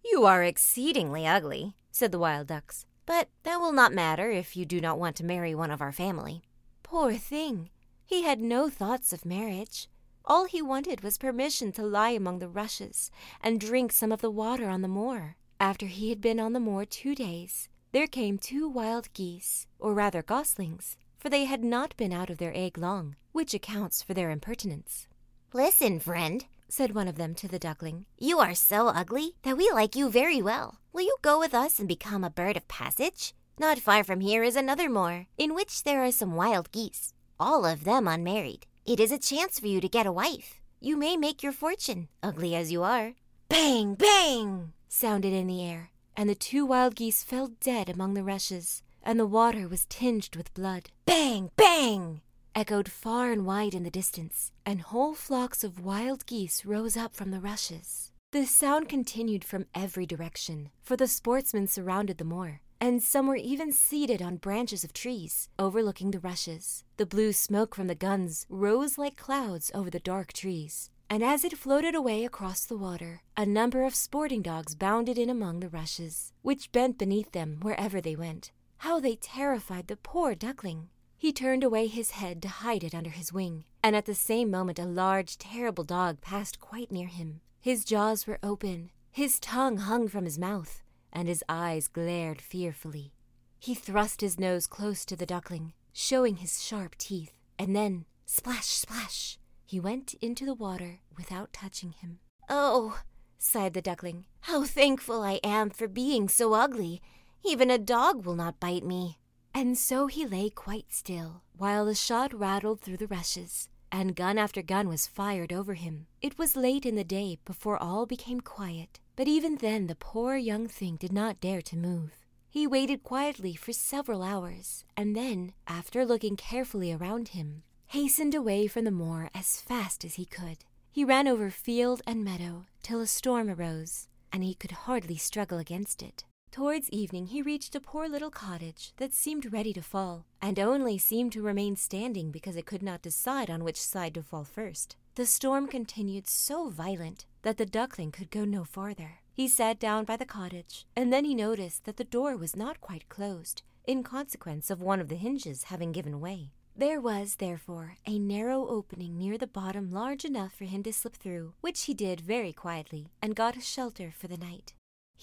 You 0.01 0.23
are 0.23 0.43
exceedingly 0.43 1.27
ugly, 1.27 1.75
said 1.91 2.13
the 2.13 2.19
wild 2.19 2.47
ducks, 2.47 2.85
but 3.05 3.27
that 3.43 3.59
will 3.59 3.73
not 3.73 3.91
matter 3.91 4.31
if 4.31 4.55
you 4.55 4.65
do 4.65 4.79
not 4.79 4.97
want 4.97 5.17
to 5.17 5.25
marry 5.25 5.53
one 5.53 5.71
of 5.71 5.81
our 5.81 5.91
family. 5.91 6.43
Poor 6.83 7.11
thing! 7.15 7.69
He 8.05 8.23
had 8.23 8.41
no 8.41 8.69
thoughts 8.69 9.13
of 9.13 9.25
marriage. 9.25 9.87
All 10.25 10.45
he 10.45 10.61
wanted 10.61 11.01
was 11.01 11.17
permission 11.17 11.71
to 11.73 11.83
lie 11.83 12.11
among 12.11 12.39
the 12.39 12.47
rushes 12.47 13.11
and 13.41 13.59
drink 13.59 13.91
some 13.91 14.11
of 14.11 14.21
the 14.21 14.31
water 14.31 14.69
on 14.69 14.81
the 14.81 14.87
moor. 14.87 15.35
After 15.59 15.85
he 15.85 16.09
had 16.09 16.21
been 16.21 16.39
on 16.39 16.53
the 16.53 16.59
moor 16.59 16.85
two 16.85 17.15
days, 17.15 17.69
there 17.91 18.07
came 18.07 18.37
two 18.37 18.67
wild 18.67 19.11
geese, 19.13 19.67
or 19.79 19.93
rather 19.93 20.21
goslings, 20.21 20.97
for 21.17 21.29
they 21.29 21.45
had 21.45 21.63
not 21.63 21.95
been 21.95 22.11
out 22.11 22.29
of 22.29 22.37
their 22.37 22.55
egg 22.55 22.77
long, 22.77 23.15
which 23.31 23.53
accounts 23.53 24.01
for 24.01 24.13
their 24.13 24.29
impertinence. 24.29 25.07
Listen, 25.53 25.99
friend, 25.99 26.45
said 26.67 26.95
one 26.95 27.07
of 27.07 27.15
them 27.15 27.35
to 27.35 27.47
the 27.47 27.59
duckling. 27.59 28.05
You 28.17 28.39
are 28.39 28.55
so 28.55 28.87
ugly 28.87 29.35
that 29.43 29.57
we 29.57 29.69
like 29.71 29.95
you 29.95 30.09
very 30.09 30.41
well. 30.41 30.79
Will 30.91 31.03
you 31.03 31.15
go 31.21 31.39
with 31.39 31.53
us 31.53 31.79
and 31.79 31.87
become 31.87 32.23
a 32.23 32.29
bird 32.29 32.57
of 32.57 32.67
passage? 32.67 33.33
Not 33.59 33.77
far 33.77 34.03
from 34.03 34.21
here 34.21 34.43
is 34.43 34.55
another 34.55 34.89
moor, 34.89 35.27
in 35.37 35.53
which 35.53 35.83
there 35.83 36.03
are 36.03 36.11
some 36.11 36.35
wild 36.35 36.71
geese, 36.71 37.13
all 37.43 37.65
of 37.65 37.83
them 37.83 38.07
unmarried. 38.07 38.65
It 38.85 39.01
is 39.01 39.11
a 39.11 39.17
chance 39.17 39.59
for 39.59 39.67
you 39.67 39.81
to 39.81 39.89
get 39.89 40.05
a 40.05 40.13
wife. 40.13 40.61
You 40.79 40.95
may 40.95 41.17
make 41.17 41.43
your 41.43 41.51
fortune, 41.51 42.07
ugly 42.21 42.55
as 42.55 42.71
you 42.71 42.83
are. 42.83 43.15
Bang, 43.49 43.95
bang, 43.95 44.71
sounded 44.87 45.33
in 45.33 45.47
the 45.47 45.61
air, 45.61 45.91
and 46.15 46.29
the 46.29 46.35
two 46.35 46.65
wild 46.65 46.95
geese 46.95 47.21
fell 47.21 47.51
dead 47.59 47.89
among 47.89 48.13
the 48.13 48.23
rushes, 48.23 48.81
and 49.03 49.19
the 49.19 49.25
water 49.25 49.67
was 49.67 49.85
tinged 49.89 50.37
with 50.37 50.53
blood. 50.53 50.91
Bang, 51.05 51.51
bang, 51.57 52.21
echoed 52.55 52.89
far 52.89 53.33
and 53.33 53.45
wide 53.45 53.73
in 53.73 53.83
the 53.83 53.91
distance, 53.91 54.53
and 54.65 54.79
whole 54.79 55.13
flocks 55.13 55.65
of 55.65 55.83
wild 55.83 56.25
geese 56.25 56.63
rose 56.63 56.95
up 56.95 57.13
from 57.13 57.31
the 57.31 57.41
rushes. 57.41 58.11
The 58.31 58.45
sound 58.45 58.87
continued 58.87 59.43
from 59.43 59.65
every 59.75 60.05
direction, 60.05 60.69
for 60.81 60.95
the 60.95 61.09
sportsmen 61.09 61.67
surrounded 61.67 62.19
the 62.19 62.23
moor, 62.23 62.61
and 62.83 63.01
some 63.01 63.27
were 63.27 63.37
even 63.37 63.71
seated 63.71 64.21
on 64.21 64.35
branches 64.35 64.83
of 64.83 64.91
trees, 64.91 65.47
overlooking 65.57 66.11
the 66.11 66.19
rushes. 66.19 66.83
The 66.97 67.05
blue 67.05 67.31
smoke 67.31 67.75
from 67.75 67.87
the 67.87 67.95
guns 67.95 68.45
rose 68.49 68.97
like 68.97 69.15
clouds 69.15 69.71
over 69.73 69.89
the 69.89 70.01
dark 70.01 70.33
trees, 70.33 70.89
and 71.09 71.23
as 71.23 71.45
it 71.45 71.57
floated 71.57 71.95
away 71.95 72.25
across 72.25 72.65
the 72.65 72.75
water, 72.75 73.21
a 73.37 73.45
number 73.45 73.85
of 73.85 73.95
sporting 73.95 74.41
dogs 74.41 74.75
bounded 74.75 75.17
in 75.17 75.29
among 75.29 75.61
the 75.61 75.69
rushes, 75.69 76.33
which 76.41 76.73
bent 76.73 76.97
beneath 76.97 77.31
them 77.31 77.59
wherever 77.61 78.01
they 78.01 78.17
went. 78.17 78.51
How 78.79 78.99
they 78.99 79.15
terrified 79.15 79.87
the 79.87 79.95
poor 79.95 80.35
duckling! 80.35 80.89
He 81.15 81.31
turned 81.31 81.63
away 81.63 81.87
his 81.87 82.11
head 82.11 82.41
to 82.41 82.49
hide 82.49 82.83
it 82.83 82.93
under 82.93 83.11
his 83.11 83.31
wing, 83.31 83.63
and 83.81 83.95
at 83.95 84.07
the 84.07 84.13
same 84.13 84.51
moment 84.51 84.77
a 84.77 84.83
large, 84.83 85.37
terrible 85.37 85.85
dog 85.85 86.19
passed 86.19 86.59
quite 86.59 86.91
near 86.91 87.07
him. 87.07 87.39
His 87.61 87.85
jaws 87.85 88.27
were 88.27 88.39
open, 88.43 88.91
his 89.09 89.39
tongue 89.39 89.77
hung 89.77 90.09
from 90.09 90.25
his 90.25 90.37
mouth, 90.37 90.83
and 91.13 91.29
his 91.29 91.43
eyes 91.47 91.87
glared 91.87 92.41
fearfully. 92.41 93.13
He 93.57 93.73
thrust 93.73 94.19
his 94.19 94.37
nose 94.37 94.67
close 94.67 95.05
to 95.05 95.15
the 95.15 95.25
duckling, 95.25 95.71
showing 95.93 96.37
his 96.37 96.61
sharp 96.61 96.97
teeth, 96.97 97.31
and 97.57 97.73
then, 97.73 98.03
splash, 98.25 98.65
splash, 98.65 99.37
he 99.65 99.79
went 99.79 100.15
into 100.15 100.45
the 100.45 100.53
water 100.53 100.99
without 101.15 101.53
touching 101.53 101.93
him. 101.93 102.19
Oh, 102.49 102.99
sighed 103.37 103.73
the 103.73 103.81
duckling, 103.81 104.25
how 104.41 104.65
thankful 104.65 105.23
I 105.23 105.39
am 105.43 105.69
for 105.69 105.87
being 105.87 106.27
so 106.27 106.53
ugly. 106.53 107.01
Even 107.45 107.71
a 107.71 107.77
dog 107.77 108.25
will 108.25 108.35
not 108.35 108.59
bite 108.59 108.83
me. 108.83 109.19
And 109.53 109.77
so 109.77 110.07
he 110.07 110.25
lay 110.25 110.49
quite 110.49 110.91
still, 110.91 111.43
while 111.55 111.85
the 111.85 111.95
shot 111.95 112.33
rattled 112.33 112.81
through 112.81 112.97
the 112.97 113.07
rushes, 113.07 113.69
and 113.93 114.15
gun 114.15 114.39
after 114.39 114.63
gun 114.63 114.87
was 114.87 115.05
fired 115.05 115.53
over 115.53 115.75
him. 115.75 116.07
It 116.19 116.39
was 116.39 116.55
late 116.55 116.83
in 116.83 116.95
the 116.95 117.03
day 117.03 117.37
before 117.45 117.77
all 117.77 118.07
became 118.07 118.41
quiet, 118.41 118.99
but 119.15 119.27
even 119.27 119.57
then 119.57 119.85
the 119.85 119.95
poor 119.95 120.35
young 120.35 120.67
thing 120.67 120.95
did 120.95 121.13
not 121.13 121.39
dare 121.39 121.61
to 121.61 121.77
move. 121.77 122.17
He 122.49 122.65
waited 122.65 123.03
quietly 123.03 123.53
for 123.55 123.71
several 123.71 124.23
hours, 124.23 124.83
and 124.97 125.15
then, 125.15 125.53
after 125.67 126.05
looking 126.05 126.35
carefully 126.35 126.91
around 126.91 127.29
him, 127.29 127.61
hastened 127.87 128.33
away 128.33 128.65
from 128.65 128.85
the 128.85 128.91
moor 128.91 129.29
as 129.33 129.61
fast 129.61 130.03
as 130.03 130.15
he 130.15 130.25
could. 130.25 130.65
He 130.91 131.05
ran 131.05 131.27
over 131.27 131.51
field 131.51 132.01
and 132.07 132.23
meadow 132.23 132.65
till 132.81 132.99
a 132.99 133.07
storm 133.07 133.47
arose, 133.47 134.07
and 134.31 134.43
he 134.43 134.55
could 134.55 134.71
hardly 134.71 135.17
struggle 135.17 135.59
against 135.59 136.01
it. 136.01 136.25
Towards 136.53 136.87
evening 136.91 137.25
he 137.25 137.41
reached 137.41 137.73
a 137.73 137.79
poor 137.79 138.07
little 138.07 138.29
cottage 138.29 138.93
that 138.97 139.11
seemed 139.11 139.51
ready 139.51 139.73
to 139.73 139.81
fall, 139.81 140.27
and 140.39 140.59
only 140.59 140.99
seemed 140.99 141.31
to 141.31 141.41
remain 141.41 141.75
standing 141.75 142.29
because 142.29 142.55
it 142.55 142.67
could 142.67 142.83
not 142.83 143.01
decide 143.01 143.49
on 143.49 143.63
which 143.63 143.81
side 143.81 144.13
to 144.13 144.21
fall 144.21 144.43
first. 144.43 144.95
The 145.15 145.25
storm 145.25 145.65
continued 145.65 146.29
so 146.29 146.69
violent 146.69 147.25
that 147.41 147.57
the 147.57 147.65
duckling 147.65 148.11
could 148.11 148.29
go 148.29 148.45
no 148.45 148.65
farther. 148.65 149.21
He 149.33 149.47
sat 149.47 149.79
down 149.79 150.05
by 150.05 150.15
the 150.15 150.27
cottage, 150.27 150.85
and 150.95 151.11
then 151.11 151.25
he 151.25 151.33
noticed 151.33 151.85
that 151.85 151.97
the 151.97 152.03
door 152.03 152.37
was 152.37 152.55
not 152.55 152.79
quite 152.81 153.09
closed, 153.09 153.63
in 153.85 154.03
consequence 154.03 154.69
of 154.69 154.79
one 154.79 155.01
of 155.01 155.07
the 155.07 155.15
hinges 155.15 155.63
having 155.63 155.91
given 155.91 156.21
way. 156.21 156.51
There 156.75 157.01
was, 157.01 157.37
therefore, 157.37 157.97
a 158.05 158.19
narrow 158.19 158.67
opening 158.67 159.17
near 159.17 159.39
the 159.39 159.47
bottom 159.47 159.89
large 159.89 160.23
enough 160.23 160.53
for 160.53 160.65
him 160.65 160.83
to 160.83 160.93
slip 160.93 161.15
through, 161.15 161.55
which 161.61 161.85
he 161.85 161.95
did 161.95 162.21
very 162.21 162.53
quietly, 162.53 163.07
and 163.23 163.35
got 163.35 163.57
a 163.57 163.61
shelter 163.61 164.13
for 164.15 164.27
the 164.27 164.37
night. 164.37 164.73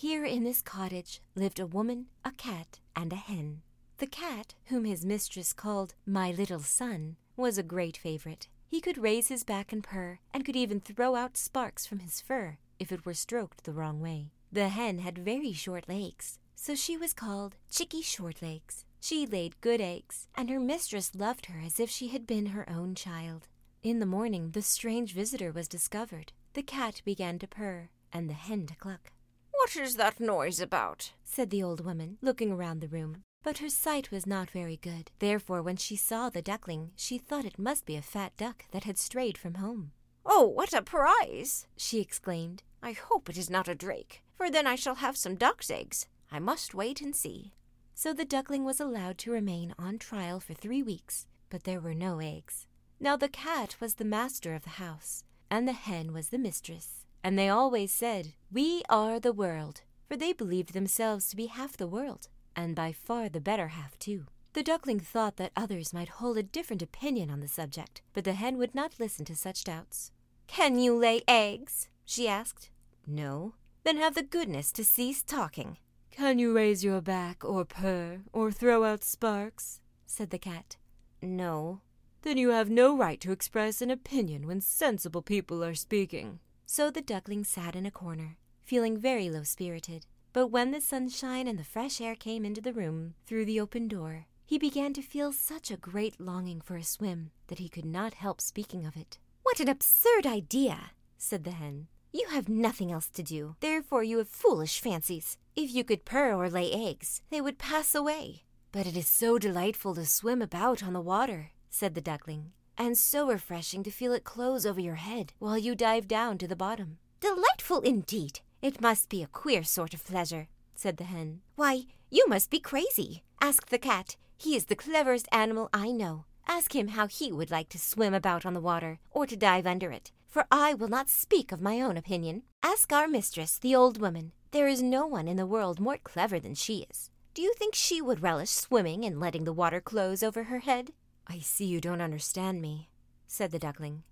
Here 0.01 0.25
in 0.25 0.45
this 0.45 0.63
cottage 0.63 1.21
lived 1.35 1.61
a 1.61 1.67
woman, 1.67 2.07
a 2.25 2.31
cat, 2.31 2.81
and 2.97 3.13
a 3.13 3.17
hen. 3.17 3.61
The 3.99 4.07
cat, 4.07 4.55
whom 4.69 4.87
his 4.87 5.05
mistress 5.05 5.53
called 5.53 5.95
my 6.07 6.31
little 6.31 6.61
son, 6.61 7.17
was 7.37 7.59
a 7.59 7.63
great 7.63 7.99
favorite. 7.99 8.49
He 8.67 8.81
could 8.81 8.97
raise 8.97 9.29
his 9.29 9.45
back 9.45 9.75
and 9.75 9.85
purr, 9.85 10.21
and 10.33 10.43
could 10.43 10.57
even 10.57 10.81
throw 10.81 11.17
out 11.17 11.37
sparks 11.37 11.85
from 11.85 11.99
his 11.99 12.19
fur 12.19 12.57
if 12.79 12.91
it 12.91 13.05
were 13.05 13.13
stroked 13.13 13.65
the 13.65 13.75
wrong 13.75 14.01
way. 14.01 14.31
The 14.51 14.71
hen 14.71 15.01
had 15.01 15.19
very 15.19 15.53
short 15.53 15.87
legs, 15.87 16.39
so 16.55 16.75
she 16.75 16.97
was 16.97 17.13
called 17.13 17.57
Chickie 17.71 18.01
Shortlegs. 18.01 18.87
She 19.01 19.27
laid 19.27 19.61
good 19.61 19.83
eggs, 19.83 20.29
and 20.35 20.49
her 20.49 20.61
mistress 20.61 21.15
loved 21.15 21.45
her 21.45 21.61
as 21.61 21.79
if 21.79 21.91
she 21.91 22.09
had 22.09 22.27
been 22.27 22.47
her 22.47 22.67
own 22.71 22.95
child. 22.95 23.49
In 23.83 23.99
the 23.99 24.07
morning, 24.07 24.53
the 24.53 24.63
strange 24.63 25.13
visitor 25.13 25.53
was 25.53 25.69
discovered. 25.69 26.33
The 26.55 26.63
cat 26.63 27.03
began 27.05 27.39
to 27.41 27.47
purr, 27.47 27.91
and 28.15 28.31
the 28.31 28.33
hen 28.33 28.67
to 28.69 28.75
cluck. 28.77 29.13
What 29.61 29.77
is 29.77 29.97
that 29.97 30.19
noise 30.19 30.59
about? 30.59 31.13
said 31.23 31.51
the 31.51 31.63
old 31.63 31.85
woman, 31.85 32.17
looking 32.23 32.51
around 32.51 32.81
the 32.81 32.89
room. 32.89 33.25
But 33.43 33.59
her 33.59 33.69
sight 33.69 34.11
was 34.11 34.27
not 34.27 34.51
very 34.51 34.79
good. 34.79 35.11
Therefore, 35.19 35.61
when 35.61 35.77
she 35.77 35.97
saw 35.97 36.31
the 36.31 36.41
duckling, 36.41 36.93
she 36.97 37.19
thought 37.19 37.45
it 37.45 37.59
must 37.59 37.85
be 37.85 37.95
a 37.95 38.03
fat 38.03 38.35
duck 38.39 38.65
that 38.71 38.85
had 38.85 38.97
strayed 38.97 39.37
from 39.37 39.57
home. 39.57 39.93
Oh, 40.25 40.47
what 40.47 40.73
a 40.73 40.81
prize! 40.81 41.67
she 41.77 42.01
exclaimed. 42.01 42.63
I 42.83 42.93
hope 42.93 43.29
it 43.29 43.37
is 43.37 43.51
not 43.51 43.69
a 43.69 43.75
drake, 43.75 44.23
for 44.35 44.51
then 44.51 44.67
I 44.67 44.77
shall 44.77 44.95
have 44.95 45.19
some 45.19 45.35
duck's 45.35 45.71
eggs. 45.71 46.07
I 46.33 46.39
must 46.39 46.75
wait 46.75 47.03
and 47.03 47.15
see. 47.15 47.53
So 47.95 48.15
the 48.15 48.25
duckling 48.25 48.65
was 48.65 48.81
allowed 48.81 49.19
to 49.19 49.31
remain 49.31 49.75
on 49.79 49.99
trial 49.99 50.41
for 50.41 50.55
three 50.55 50.83
weeks, 50.83 51.27
but 51.51 51.65
there 51.65 51.81
were 51.81 51.95
no 51.95 52.19
eggs. 52.19 52.67
Now 52.99 53.15
the 53.15 53.29
cat 53.29 53.77
was 53.79 53.97
the 53.97 54.07
master 54.07 54.55
of 54.55 54.65
the 54.65 54.81
house, 54.81 55.23
and 55.51 55.69
the 55.69 55.75
hen 55.75 56.15
was 56.15 56.31
the 56.31 56.39
mistress. 56.39 57.00
And 57.23 57.39
they 57.39 57.49
always 57.49 57.93
said, 57.93 58.35
We 58.51 58.83
are 58.89 59.21
the 59.21 59.33
world, 59.33 59.83
for 60.09 60.17
they 60.17 60.33
believed 60.33 60.73
themselves 60.73 61.29
to 61.29 61.37
be 61.37 61.47
half 61.47 61.77
the 61.77 61.87
world, 61.87 62.29
and 62.57 62.75
by 62.75 62.93
far 62.93 63.29
the 63.29 63.41
better 63.41 63.69
half, 63.69 63.99
too. 63.99 64.27
The 64.53 64.63
duckling 64.63 64.99
thought 64.99 65.37
that 65.37 65.53
others 65.57 65.93
might 65.93 66.09
hold 66.09 66.37
a 66.37 66.43
different 66.43 66.83
opinion 66.83 67.31
on 67.31 67.41
the 67.41 67.47
subject, 67.49 68.03
but 68.13 68.25
the 68.25 68.33
hen 68.33 68.59
would 68.59 68.75
not 68.75 68.99
listen 68.99 69.25
to 69.27 69.37
such 69.37 69.65
doubts. 69.65 70.11
Can 70.49 70.79
you 70.79 70.97
lay 70.97 71.23
eggs? 71.29 71.89
she 72.05 72.27
asked. 72.27 72.71
No. 73.07 73.55
Then 73.85 73.97
have 73.99 74.15
the 74.15 74.23
goodness 74.23 74.73
to 74.73 74.85
cease 74.85 75.23
talking. 75.23 75.77
Can 76.11 76.41
you 76.41 76.53
raise 76.53 76.83
your 76.83 77.01
back, 77.01 77.45
or 77.45 77.65
purr, 77.65 78.23
or 78.33 78.51
throw 78.51 78.85
out 78.85 79.05
sparks? 79.05 79.81
said 80.07 80.31
the 80.31 80.39
cat. 80.39 80.77
No. 81.23 81.83
Then 82.23 82.37
you 82.37 82.51
have 82.51 82.69
no 82.69 82.97
right 82.97 83.21
to 83.21 83.33
express 83.33 83.81
an 83.81 83.91
opinion 83.91 84.47
when 84.47 84.61
sensible 84.61 85.23
people 85.23 85.63
are 85.63 85.75
speaking. 85.77 86.41
So 86.73 86.89
the 86.89 87.03
duckling 87.03 87.43
sat 87.43 87.75
in 87.75 87.85
a 87.85 87.91
corner, 87.91 88.37
feeling 88.63 88.97
very 88.97 89.29
low 89.29 89.43
spirited. 89.43 90.07
But 90.33 90.53
when 90.53 90.71
the 90.71 90.81
sunshine 90.81 91.49
and 91.49 91.59
the 91.59 91.65
fresh 91.65 92.01
air 92.01 92.15
came 92.15 92.45
into 92.45 92.61
the 92.61 92.73
room 92.73 93.15
through 93.27 93.47
the 93.47 93.59
open 93.59 93.89
door, 93.89 94.27
he 94.47 94.57
began 94.57 94.93
to 94.93 95.03
feel 95.03 95.33
such 95.33 95.73
a 95.73 95.77
great 95.77 96.21
longing 96.21 96.61
for 96.61 96.77
a 96.77 96.85
swim 96.85 97.33
that 97.49 97.59
he 97.59 97.69
could 97.69 97.85
not 97.85 98.15
help 98.15 98.41
speaking 98.41 98.87
of 98.87 98.97
it. 98.97 99.19
What 99.43 99.59
an 99.59 99.69
absurd 99.69 100.27
idea, 100.27 100.93
said 101.19 101.43
the 101.43 101.51
hen. 101.51 101.89
You 102.13 102.29
have 102.29 102.49
nothing 102.49 102.93
else 102.93 103.11
to 103.15 103.25
do, 103.25 103.57
therefore 103.59 104.05
you 104.05 104.19
have 104.19 104.29
foolish 104.29 104.79
fancies. 104.79 105.39
If 105.57 105.75
you 105.75 105.83
could 105.83 106.05
purr 106.05 106.35
or 106.35 106.49
lay 106.49 106.71
eggs, 106.71 107.21
they 107.31 107.41
would 107.41 107.59
pass 107.59 107.97
away. 107.97 108.45
But 108.71 108.87
it 108.87 108.97
is 108.97 109.09
so 109.09 109.41
delightful 109.41 109.97
to 109.97 110.07
swim 110.07 110.41
about 110.41 110.85
on 110.85 110.93
the 110.93 111.01
water, 111.01 111.51
said 111.69 111.97
the 111.97 112.01
duckling 112.01 112.53
and 112.81 112.97
so 112.97 113.29
refreshing 113.29 113.83
to 113.83 113.91
feel 113.91 114.15
it 114.15 114.25
close 114.25 114.65
over 114.65 114.81
your 114.81 114.95
head 114.95 115.35
while 115.39 115.59
you 115.59 115.75
dive 115.75 116.09
down 116.09 116.39
to 116.39 116.49
the 116.49 116.57
bottom. 116.57 116.97
Delightful 117.21 117.83
indeed! 117.83 118.41
It 118.63 118.81
must 118.81 119.11
be 119.11 119.23
a 119.23 119.27
queer 119.27 119.63
sort 119.63 119.93
of 119.93 120.03
pleasure, 120.03 120.49
said 120.75 120.97
the 120.97 121.05
hen. 121.05 121.43
Why, 121.57 121.83
you 122.11 122.25
must 122.27 122.49
be 122.49 122.59
crazy. 122.59 123.23
Ask 123.39 123.69
the 123.69 123.79
cat. 123.79 124.17
He 124.39 124.57
is 124.57 124.65
the 124.65 124.77
cleverest 124.77 125.29
animal 125.31 125.69
I 125.75 125.91
know. 125.91 126.25
Ask 126.49 126.75
him 126.75 126.89
how 126.89 127.07
he 127.07 127.31
would 127.31 127.51
like 127.51 127.69
to 127.69 127.79
swim 127.79 128.15
about 128.15 128.47
on 128.47 128.55
the 128.55 128.63
water, 128.63 128.99
or 129.11 129.27
to 129.27 129.37
dive 129.37 129.67
under 129.67 129.93
it. 129.93 130.11
For 130.27 130.47
I 130.51 130.73
will 130.73 130.89
not 130.89 131.11
speak 131.11 131.53
of 131.53 131.61
my 131.61 131.83
own 131.83 131.99
opinion. 131.99 132.45
Ask 132.63 132.95
our 132.95 133.07
mistress, 133.07 133.59
the 133.59 133.75
old 133.75 134.01
woman. 134.01 134.33
There 134.53 134.69
is 134.69 134.83
no 134.83 135.07
one 135.07 135.29
in 135.29 135.37
the 135.37 135.47
world 135.47 135.81
more 135.81 135.99
clever 135.99 136.41
than 136.41 136.55
she 136.55 136.87
is. 136.91 137.11
Do 137.35 137.43
you 137.43 137.53
think 137.59 137.75
she 137.75 138.01
would 138.01 138.23
relish 138.23 138.51
swimming 138.51 139.05
and 139.05 139.21
letting 139.21 139.45
the 139.45 139.53
water 139.53 139.83
close 139.83 140.23
over 140.23 140.45
her 140.45 140.61
head? 140.61 140.93
I 141.31 141.39
see 141.39 141.67
you 141.67 141.81
don't 141.81 142.01
understand 142.01 142.61
me, 142.61 142.89
said 143.29 143.53
the 143.53 143.61
duckling. 143.61 144.03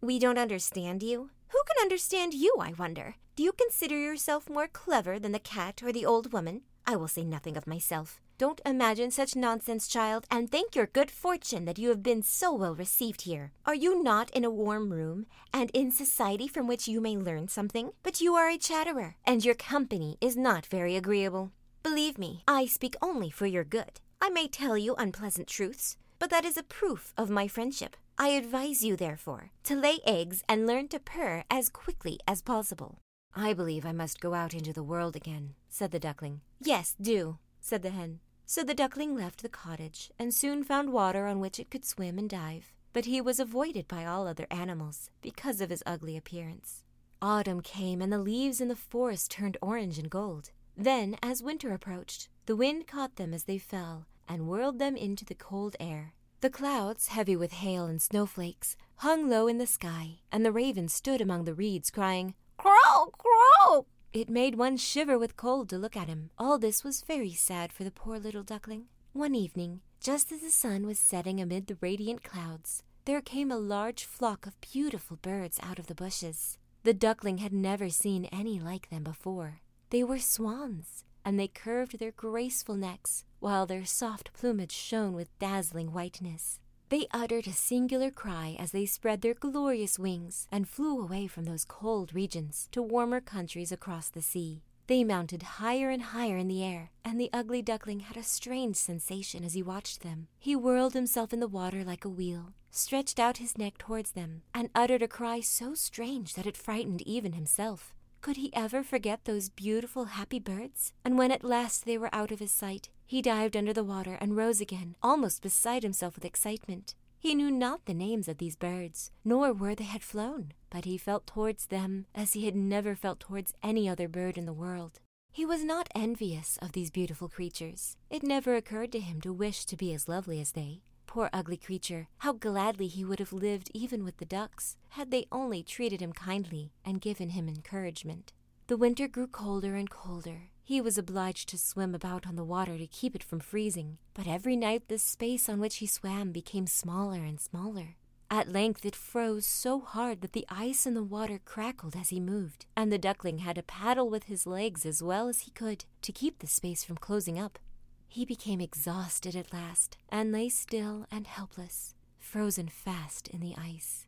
We 0.00 0.18
don't 0.18 0.38
understand 0.38 1.02
you? 1.02 1.28
Who 1.48 1.58
can 1.66 1.82
understand 1.82 2.32
you, 2.32 2.56
I 2.58 2.72
wonder? 2.72 3.16
Do 3.36 3.42
you 3.42 3.52
consider 3.52 3.98
yourself 3.98 4.48
more 4.48 4.66
clever 4.66 5.18
than 5.18 5.32
the 5.32 5.38
cat 5.38 5.82
or 5.82 5.92
the 5.92 6.06
old 6.06 6.32
woman? 6.32 6.62
I 6.86 6.96
will 6.96 7.06
say 7.06 7.22
nothing 7.22 7.58
of 7.58 7.66
myself. 7.66 8.18
Don't 8.38 8.62
imagine 8.64 9.10
such 9.10 9.36
nonsense, 9.36 9.86
child, 9.86 10.24
and 10.30 10.50
thank 10.50 10.74
your 10.74 10.86
good 10.86 11.10
fortune 11.10 11.66
that 11.66 11.78
you 11.78 11.90
have 11.90 12.02
been 12.02 12.22
so 12.22 12.54
well 12.54 12.74
received 12.74 13.22
here. 13.22 13.52
Are 13.66 13.74
you 13.74 14.02
not 14.02 14.30
in 14.30 14.42
a 14.42 14.50
warm 14.50 14.90
room 14.90 15.26
and 15.52 15.70
in 15.74 15.90
society 15.90 16.48
from 16.48 16.66
which 16.66 16.88
you 16.88 16.98
may 16.98 17.14
learn 17.14 17.48
something? 17.48 17.90
But 18.02 18.22
you 18.22 18.36
are 18.36 18.48
a 18.48 18.56
chatterer, 18.56 19.16
and 19.26 19.44
your 19.44 19.54
company 19.54 20.16
is 20.22 20.34
not 20.34 20.64
very 20.64 20.96
agreeable. 20.96 21.52
Believe 21.82 22.16
me, 22.16 22.42
I 22.48 22.64
speak 22.64 22.96
only 23.02 23.28
for 23.28 23.44
your 23.44 23.64
good. 23.64 24.00
I 24.22 24.30
may 24.30 24.48
tell 24.48 24.78
you 24.78 24.94
unpleasant 24.94 25.48
truths, 25.48 25.98
but 26.18 26.30
that 26.30 26.44
is 26.44 26.56
a 26.56 26.62
proof 26.62 27.12
of 27.16 27.30
my 27.30 27.48
friendship. 27.48 27.96
I 28.16 28.28
advise 28.28 28.84
you, 28.84 28.96
therefore, 28.96 29.50
to 29.64 29.74
lay 29.74 29.98
eggs 30.06 30.44
and 30.48 30.66
learn 30.66 30.88
to 30.88 31.00
purr 31.00 31.44
as 31.50 31.68
quickly 31.68 32.18
as 32.28 32.42
possible. 32.42 33.00
I 33.34 33.52
believe 33.52 33.84
I 33.84 33.92
must 33.92 34.20
go 34.20 34.34
out 34.34 34.54
into 34.54 34.72
the 34.72 34.84
world 34.84 35.16
again, 35.16 35.54
said 35.68 35.90
the 35.90 35.98
duckling. 35.98 36.40
Yes, 36.60 36.94
do, 37.00 37.38
said 37.60 37.82
the 37.82 37.90
hen. 37.90 38.20
So 38.46 38.62
the 38.62 38.74
duckling 38.74 39.16
left 39.16 39.42
the 39.42 39.48
cottage 39.48 40.12
and 40.18 40.32
soon 40.32 40.62
found 40.62 40.92
water 40.92 41.26
on 41.26 41.40
which 41.40 41.58
it 41.58 41.70
could 41.70 41.84
swim 41.84 42.18
and 42.18 42.30
dive. 42.30 42.72
But 42.92 43.06
he 43.06 43.20
was 43.20 43.40
avoided 43.40 43.88
by 43.88 44.06
all 44.06 44.28
other 44.28 44.46
animals 44.50 45.10
because 45.20 45.60
of 45.60 45.70
his 45.70 45.82
ugly 45.84 46.16
appearance. 46.16 46.84
Autumn 47.20 47.60
came, 47.60 48.00
and 48.00 48.12
the 48.12 48.18
leaves 48.18 48.60
in 48.60 48.68
the 48.68 48.76
forest 48.76 49.30
turned 49.30 49.56
orange 49.60 49.98
and 49.98 50.10
gold. 50.10 50.50
Then, 50.76 51.16
as 51.22 51.42
winter 51.42 51.72
approached, 51.72 52.28
the 52.46 52.54
wind 52.54 52.86
caught 52.86 53.16
them 53.16 53.34
as 53.34 53.44
they 53.44 53.58
fell 53.58 54.06
and 54.28 54.46
whirled 54.46 54.78
them 54.78 54.96
into 54.96 55.24
the 55.24 55.34
cold 55.34 55.76
air. 55.80 56.14
The 56.40 56.50
clouds, 56.50 57.08
heavy 57.08 57.36
with 57.36 57.52
hail 57.52 57.86
and 57.86 58.02
snowflakes, 58.02 58.76
hung 58.96 59.28
low 59.28 59.46
in 59.46 59.58
the 59.58 59.66
sky, 59.66 60.20
and 60.30 60.44
the 60.44 60.52
raven 60.52 60.88
stood 60.88 61.20
among 61.20 61.44
the 61.44 61.54
reeds, 61.54 61.90
crying, 61.90 62.34
Crow, 62.56 63.12
crow! 63.18 63.86
It 64.12 64.28
made 64.28 64.54
one 64.54 64.76
shiver 64.76 65.18
with 65.18 65.36
cold 65.36 65.68
to 65.70 65.78
look 65.78 65.96
at 65.96 66.08
him. 66.08 66.30
All 66.38 66.58
this 66.58 66.84
was 66.84 67.02
very 67.02 67.32
sad 67.32 67.72
for 67.72 67.82
the 67.82 67.90
poor 67.90 68.18
little 68.18 68.42
duckling. 68.42 68.86
One 69.12 69.34
evening, 69.34 69.80
just 70.00 70.30
as 70.30 70.40
the 70.40 70.50
sun 70.50 70.86
was 70.86 70.98
setting 70.98 71.40
amid 71.40 71.66
the 71.66 71.78
radiant 71.80 72.22
clouds, 72.22 72.82
there 73.06 73.20
came 73.20 73.50
a 73.50 73.56
large 73.56 74.04
flock 74.04 74.46
of 74.46 74.60
beautiful 74.60 75.16
birds 75.16 75.58
out 75.62 75.78
of 75.78 75.86
the 75.86 75.94
bushes. 75.94 76.58
The 76.84 76.94
duckling 76.94 77.38
had 77.38 77.52
never 77.52 77.88
seen 77.88 78.26
any 78.26 78.60
like 78.60 78.90
them 78.90 79.02
before. 79.02 79.60
They 79.90 80.04
were 80.04 80.18
swans, 80.18 81.04
and 81.24 81.38
they 81.38 81.48
curved 81.48 81.98
their 81.98 82.12
graceful 82.12 82.76
necks, 82.76 83.24
while 83.40 83.66
their 83.66 83.84
soft 83.84 84.32
plumage 84.32 84.72
shone 84.72 85.12
with 85.12 85.38
dazzling 85.38 85.92
whiteness. 85.92 86.60
They 86.90 87.06
uttered 87.12 87.46
a 87.46 87.52
singular 87.52 88.10
cry 88.10 88.56
as 88.58 88.72
they 88.72 88.86
spread 88.86 89.22
their 89.22 89.34
glorious 89.34 89.98
wings 89.98 90.46
and 90.52 90.68
flew 90.68 91.00
away 91.00 91.26
from 91.26 91.44
those 91.44 91.64
cold 91.64 92.14
regions 92.14 92.68
to 92.72 92.82
warmer 92.82 93.20
countries 93.20 93.72
across 93.72 94.08
the 94.10 94.22
sea. 94.22 94.62
They 94.86 95.02
mounted 95.02 95.42
higher 95.42 95.88
and 95.88 96.02
higher 96.02 96.36
in 96.36 96.46
the 96.46 96.62
air, 96.62 96.90
and 97.04 97.18
the 97.18 97.30
ugly 97.32 97.62
duckling 97.62 98.00
had 98.00 98.18
a 98.18 98.22
strange 98.22 98.76
sensation 98.76 99.42
as 99.42 99.54
he 99.54 99.62
watched 99.62 100.02
them. 100.02 100.28
He 100.38 100.54
whirled 100.54 100.92
himself 100.92 101.32
in 101.32 101.40
the 101.40 101.48
water 101.48 101.82
like 101.82 102.04
a 102.04 102.10
wheel, 102.10 102.52
stretched 102.70 103.18
out 103.18 103.38
his 103.38 103.56
neck 103.56 103.78
towards 103.78 104.10
them, 104.12 104.42
and 104.52 104.68
uttered 104.74 105.02
a 105.02 105.08
cry 105.08 105.40
so 105.40 105.74
strange 105.74 106.34
that 106.34 106.46
it 106.46 106.56
frightened 106.56 107.00
even 107.02 107.32
himself. 107.32 107.94
Could 108.24 108.38
he 108.38 108.50
ever 108.54 108.82
forget 108.82 109.26
those 109.26 109.50
beautiful, 109.50 110.06
happy 110.06 110.38
birds? 110.38 110.94
And 111.04 111.18
when 111.18 111.30
at 111.30 111.44
last 111.44 111.84
they 111.84 111.98
were 111.98 112.08
out 112.10 112.30
of 112.30 112.38
his 112.38 112.50
sight, 112.50 112.88
he 113.04 113.20
dived 113.20 113.54
under 113.54 113.74
the 113.74 113.84
water 113.84 114.16
and 114.18 114.34
rose 114.34 114.62
again, 114.62 114.96
almost 115.02 115.42
beside 115.42 115.82
himself 115.82 116.14
with 116.14 116.24
excitement. 116.24 116.94
He 117.18 117.34
knew 117.34 117.50
not 117.50 117.84
the 117.84 117.92
names 117.92 118.26
of 118.26 118.38
these 118.38 118.56
birds, 118.56 119.10
nor 119.26 119.52
where 119.52 119.74
they 119.74 119.84
had 119.84 120.02
flown, 120.02 120.52
but 120.70 120.86
he 120.86 120.96
felt 120.96 121.26
towards 121.26 121.66
them 121.66 122.06
as 122.14 122.32
he 122.32 122.46
had 122.46 122.56
never 122.56 122.94
felt 122.94 123.20
towards 123.20 123.52
any 123.62 123.86
other 123.86 124.08
bird 124.08 124.38
in 124.38 124.46
the 124.46 124.54
world. 124.54 125.00
He 125.30 125.44
was 125.44 125.62
not 125.62 125.90
envious 125.94 126.56
of 126.62 126.72
these 126.72 126.90
beautiful 126.90 127.28
creatures. 127.28 127.98
It 128.08 128.22
never 128.22 128.56
occurred 128.56 128.92
to 128.92 129.00
him 129.00 129.20
to 129.20 129.34
wish 129.34 129.66
to 129.66 129.76
be 129.76 129.92
as 129.92 130.08
lovely 130.08 130.40
as 130.40 130.52
they. 130.52 130.80
Poor 131.14 131.30
ugly 131.32 131.56
creature, 131.56 132.08
how 132.18 132.32
gladly 132.32 132.88
he 132.88 133.04
would 133.04 133.20
have 133.20 133.32
lived 133.32 133.70
even 133.72 134.02
with 134.02 134.16
the 134.16 134.24
ducks, 134.24 134.76
had 134.88 135.12
they 135.12 135.28
only 135.30 135.62
treated 135.62 136.00
him 136.02 136.12
kindly 136.12 136.72
and 136.84 137.00
given 137.00 137.28
him 137.28 137.48
encouragement. 137.48 138.32
The 138.66 138.76
winter 138.76 139.06
grew 139.06 139.28
colder 139.28 139.76
and 139.76 139.88
colder, 139.88 140.50
he 140.64 140.80
was 140.80 140.98
obliged 140.98 141.48
to 141.50 141.56
swim 141.56 141.94
about 141.94 142.26
on 142.26 142.34
the 142.34 142.42
water 142.42 142.76
to 142.76 142.88
keep 142.88 143.14
it 143.14 143.22
from 143.22 143.38
freezing, 143.38 143.98
but 144.12 144.26
every 144.26 144.56
night 144.56 144.88
the 144.88 144.98
space 144.98 145.48
on 145.48 145.60
which 145.60 145.76
he 145.76 145.86
swam 145.86 146.32
became 146.32 146.66
smaller 146.66 147.20
and 147.20 147.40
smaller. 147.40 147.94
At 148.28 148.50
length 148.50 148.84
it 148.84 148.96
froze 148.96 149.46
so 149.46 149.78
hard 149.78 150.20
that 150.22 150.32
the 150.32 150.46
ice 150.48 150.84
in 150.84 150.94
the 150.94 151.04
water 151.04 151.38
crackled 151.44 151.94
as 151.94 152.08
he 152.08 152.18
moved, 152.18 152.66
and 152.76 152.90
the 152.90 152.98
duckling 152.98 153.38
had 153.38 153.54
to 153.54 153.62
paddle 153.62 154.10
with 154.10 154.24
his 154.24 154.48
legs 154.48 154.84
as 154.84 155.00
well 155.00 155.28
as 155.28 155.42
he 155.42 155.52
could 155.52 155.84
to 156.02 156.10
keep 156.10 156.40
the 156.40 156.48
space 156.48 156.82
from 156.82 156.96
closing 156.96 157.38
up. 157.38 157.60
He 158.08 158.24
became 158.24 158.60
exhausted 158.60 159.34
at 159.34 159.52
last 159.52 159.96
and 160.08 160.32
lay 160.32 160.48
still 160.48 161.06
and 161.10 161.26
helpless, 161.26 161.94
frozen 162.18 162.68
fast 162.68 163.28
in 163.28 163.40
the 163.40 163.54
ice. 163.56 164.06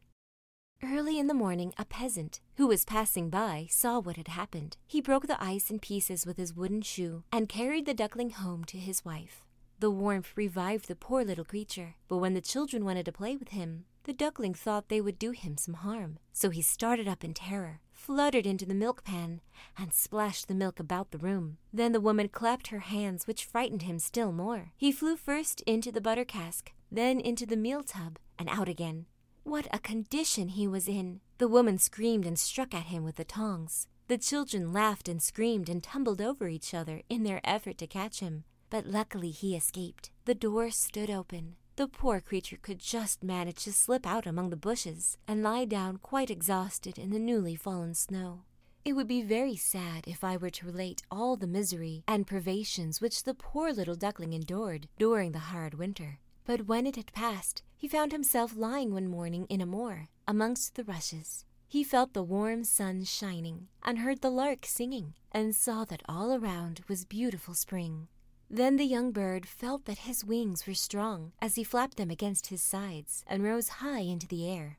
Early 0.83 1.19
in 1.19 1.27
the 1.27 1.35
morning, 1.35 1.73
a 1.79 1.85
peasant 1.87 2.41
who 2.57 2.67
was 2.67 2.85
passing 2.85 3.31
by 3.31 3.67
saw 3.71 3.99
what 3.99 4.17
had 4.17 4.29
happened. 4.29 4.77
He 4.87 5.01
broke 5.01 5.27
the 5.27 5.43
ice 5.43 5.71
in 5.71 5.79
pieces 5.79 6.27
with 6.27 6.37
his 6.37 6.55
wooden 6.55 6.83
shoe 6.83 7.25
and 7.33 7.49
carried 7.49 7.87
the 7.87 7.95
duckling 7.95 8.31
home 8.31 8.65
to 8.65 8.79
his 8.79 9.05
wife. 9.05 9.43
The 9.79 9.91
warmth 9.91 10.33
revived 10.37 10.89
the 10.89 10.95
poor 10.97 11.25
little 11.25 11.45
creature, 11.45 11.97
but 12.09 12.19
when 12.19 12.35
the 12.35 12.41
children 12.41 12.85
wanted 12.85 13.07
to 13.07 13.13
play 13.13 13.37
with 13.37 13.49
him, 13.49 13.87
the 14.05 14.13
duckling 14.13 14.55
thought 14.55 14.89
they 14.89 15.01
would 15.01 15.19
do 15.19 15.33
him 15.33 15.57
some 15.57 15.75
harm. 15.75 16.19
So 16.33 16.51
he 16.51 16.63
started 16.63 17.09
up 17.09 17.25
in 17.25 17.35
terror, 17.35 17.81
fluttered 17.97 18.47
into 18.47 18.65
the 18.65 18.75
milk 18.75 19.03
pan, 19.03 19.41
and 19.77 19.93
splashed 19.93 20.47
the 20.47 20.55
milk 20.55 20.79
about 20.79 21.11
the 21.11 21.19
room. 21.19 21.57
Then 21.73 21.93
the 21.93 22.01
woman 22.01 22.29
clapped 22.29 22.69
her 22.69 22.79
hands, 22.79 23.27
which 23.27 23.45
frightened 23.45 23.83
him 23.83 23.99
still 23.99 24.31
more. 24.31 24.71
He 24.77 24.93
flew 24.93 25.17
first 25.17 25.63
into 25.63 25.91
the 25.91 26.01
butter 26.01 26.25
cask, 26.25 26.73
then 26.93 27.19
into 27.19 27.47
the 27.47 27.57
meal 27.57 27.83
tub, 27.83 28.19
and 28.39 28.49
out 28.49 28.69
again. 28.69 29.07
What 29.43 29.67
a 29.73 29.79
condition 29.79 30.49
he 30.49 30.69
was 30.69 30.87
in! 30.87 31.21
The 31.39 31.49
woman 31.49 31.79
screamed 31.79 32.27
and 32.27 32.39
struck 32.39 32.75
at 32.75 32.87
him 32.87 33.03
with 33.03 33.17
the 33.17 33.25
tongs. 33.25 33.89
The 34.09 34.19
children 34.19 34.73
laughed 34.73 35.09
and 35.09 35.21
screamed 35.21 35.69
and 35.69 35.83
tumbled 35.83 36.21
over 36.21 36.49
each 36.49 36.75
other 36.75 37.03
in 37.09 37.25
their 37.25 37.41
effort 37.43 37.79
to 37.79 37.87
catch 37.87 38.21
him. 38.21 38.45
But 38.71 38.87
luckily 38.87 39.31
he 39.31 39.57
escaped. 39.57 40.11
The 40.25 40.35
door 40.35 40.71
stood 40.71 41.11
open. 41.11 41.57
The 41.77 41.89
poor 41.89 42.23
creature 42.23 42.57
could 42.57 42.79
just 42.79 43.23
manage 43.23 43.65
to 43.65 43.73
slip 43.73 44.07
out 44.07 44.27
among 44.27 44.49
the 44.49 44.57
bushes 44.57 45.19
and 45.29 45.43
lie 45.43 45.67
down 45.67 45.99
quite 45.99 46.31
exhausted 46.31 46.99
in 46.99 47.11
the 47.11 47.19
newly 47.19 47.55
fallen 47.55 47.93
snow. 47.93 48.45
It 48.83 48.95
would 48.95 49.07
be 49.07 49.21
very 49.21 49.57
sad 49.57 50.05
if 50.07 50.25
I 50.25 50.39
were 50.39 50.49
to 50.49 50.65
relate 50.65 51.03
all 51.11 51.37
the 51.37 51.47
misery 51.47 52.03
and 52.09 52.27
privations 52.27 53.03
which 53.03 53.25
the 53.25 53.35
poor 53.35 53.75
little 53.75 53.95
duckling 53.95 54.33
endured 54.33 54.89
during 54.99 55.33
the 55.33 55.51
hard 55.53 55.75
winter. 55.75 56.19
But 56.47 56.67
when 56.67 56.87
it 56.87 56.97
had 56.97 57.13
passed, 57.13 57.63
he 57.77 57.89
found 57.89 58.11
himself 58.11 58.57
lying 58.57 58.95
one 58.95 59.09
morning 59.09 59.45
in 59.51 59.61
a 59.61 59.67
moor, 59.67 60.09
amongst 60.27 60.77
the 60.77 60.85
rushes. 60.85 61.45
He 61.69 61.85
felt 61.85 62.15
the 62.15 62.23
warm 62.23 62.65
sun 62.65 63.05
shining, 63.05 63.69
and 63.83 63.99
heard 63.99 64.23
the 64.23 64.31
lark 64.31 64.65
singing, 64.65 65.13
and 65.31 65.55
saw 65.55 65.85
that 65.85 66.03
all 66.09 66.33
around 66.33 66.81
was 66.89 67.05
beautiful 67.05 67.53
spring. 67.53 68.09
Then 68.49 68.77
the 68.77 68.85
young 68.85 69.11
bird 69.11 69.47
felt 69.47 69.85
that 69.87 69.99
his 69.99 70.25
wings 70.25 70.67
were 70.67 70.75
strong 70.75 71.33
as 71.41 71.57
he 71.57 71.65
flapped 71.65 71.97
them 71.97 72.11
against 72.11 72.47
his 72.47 72.63
sides 72.63 73.25
and 73.27 73.43
rose 73.43 73.69
high 73.69 74.01
into 74.01 74.27
the 74.27 74.49
air. 74.49 74.79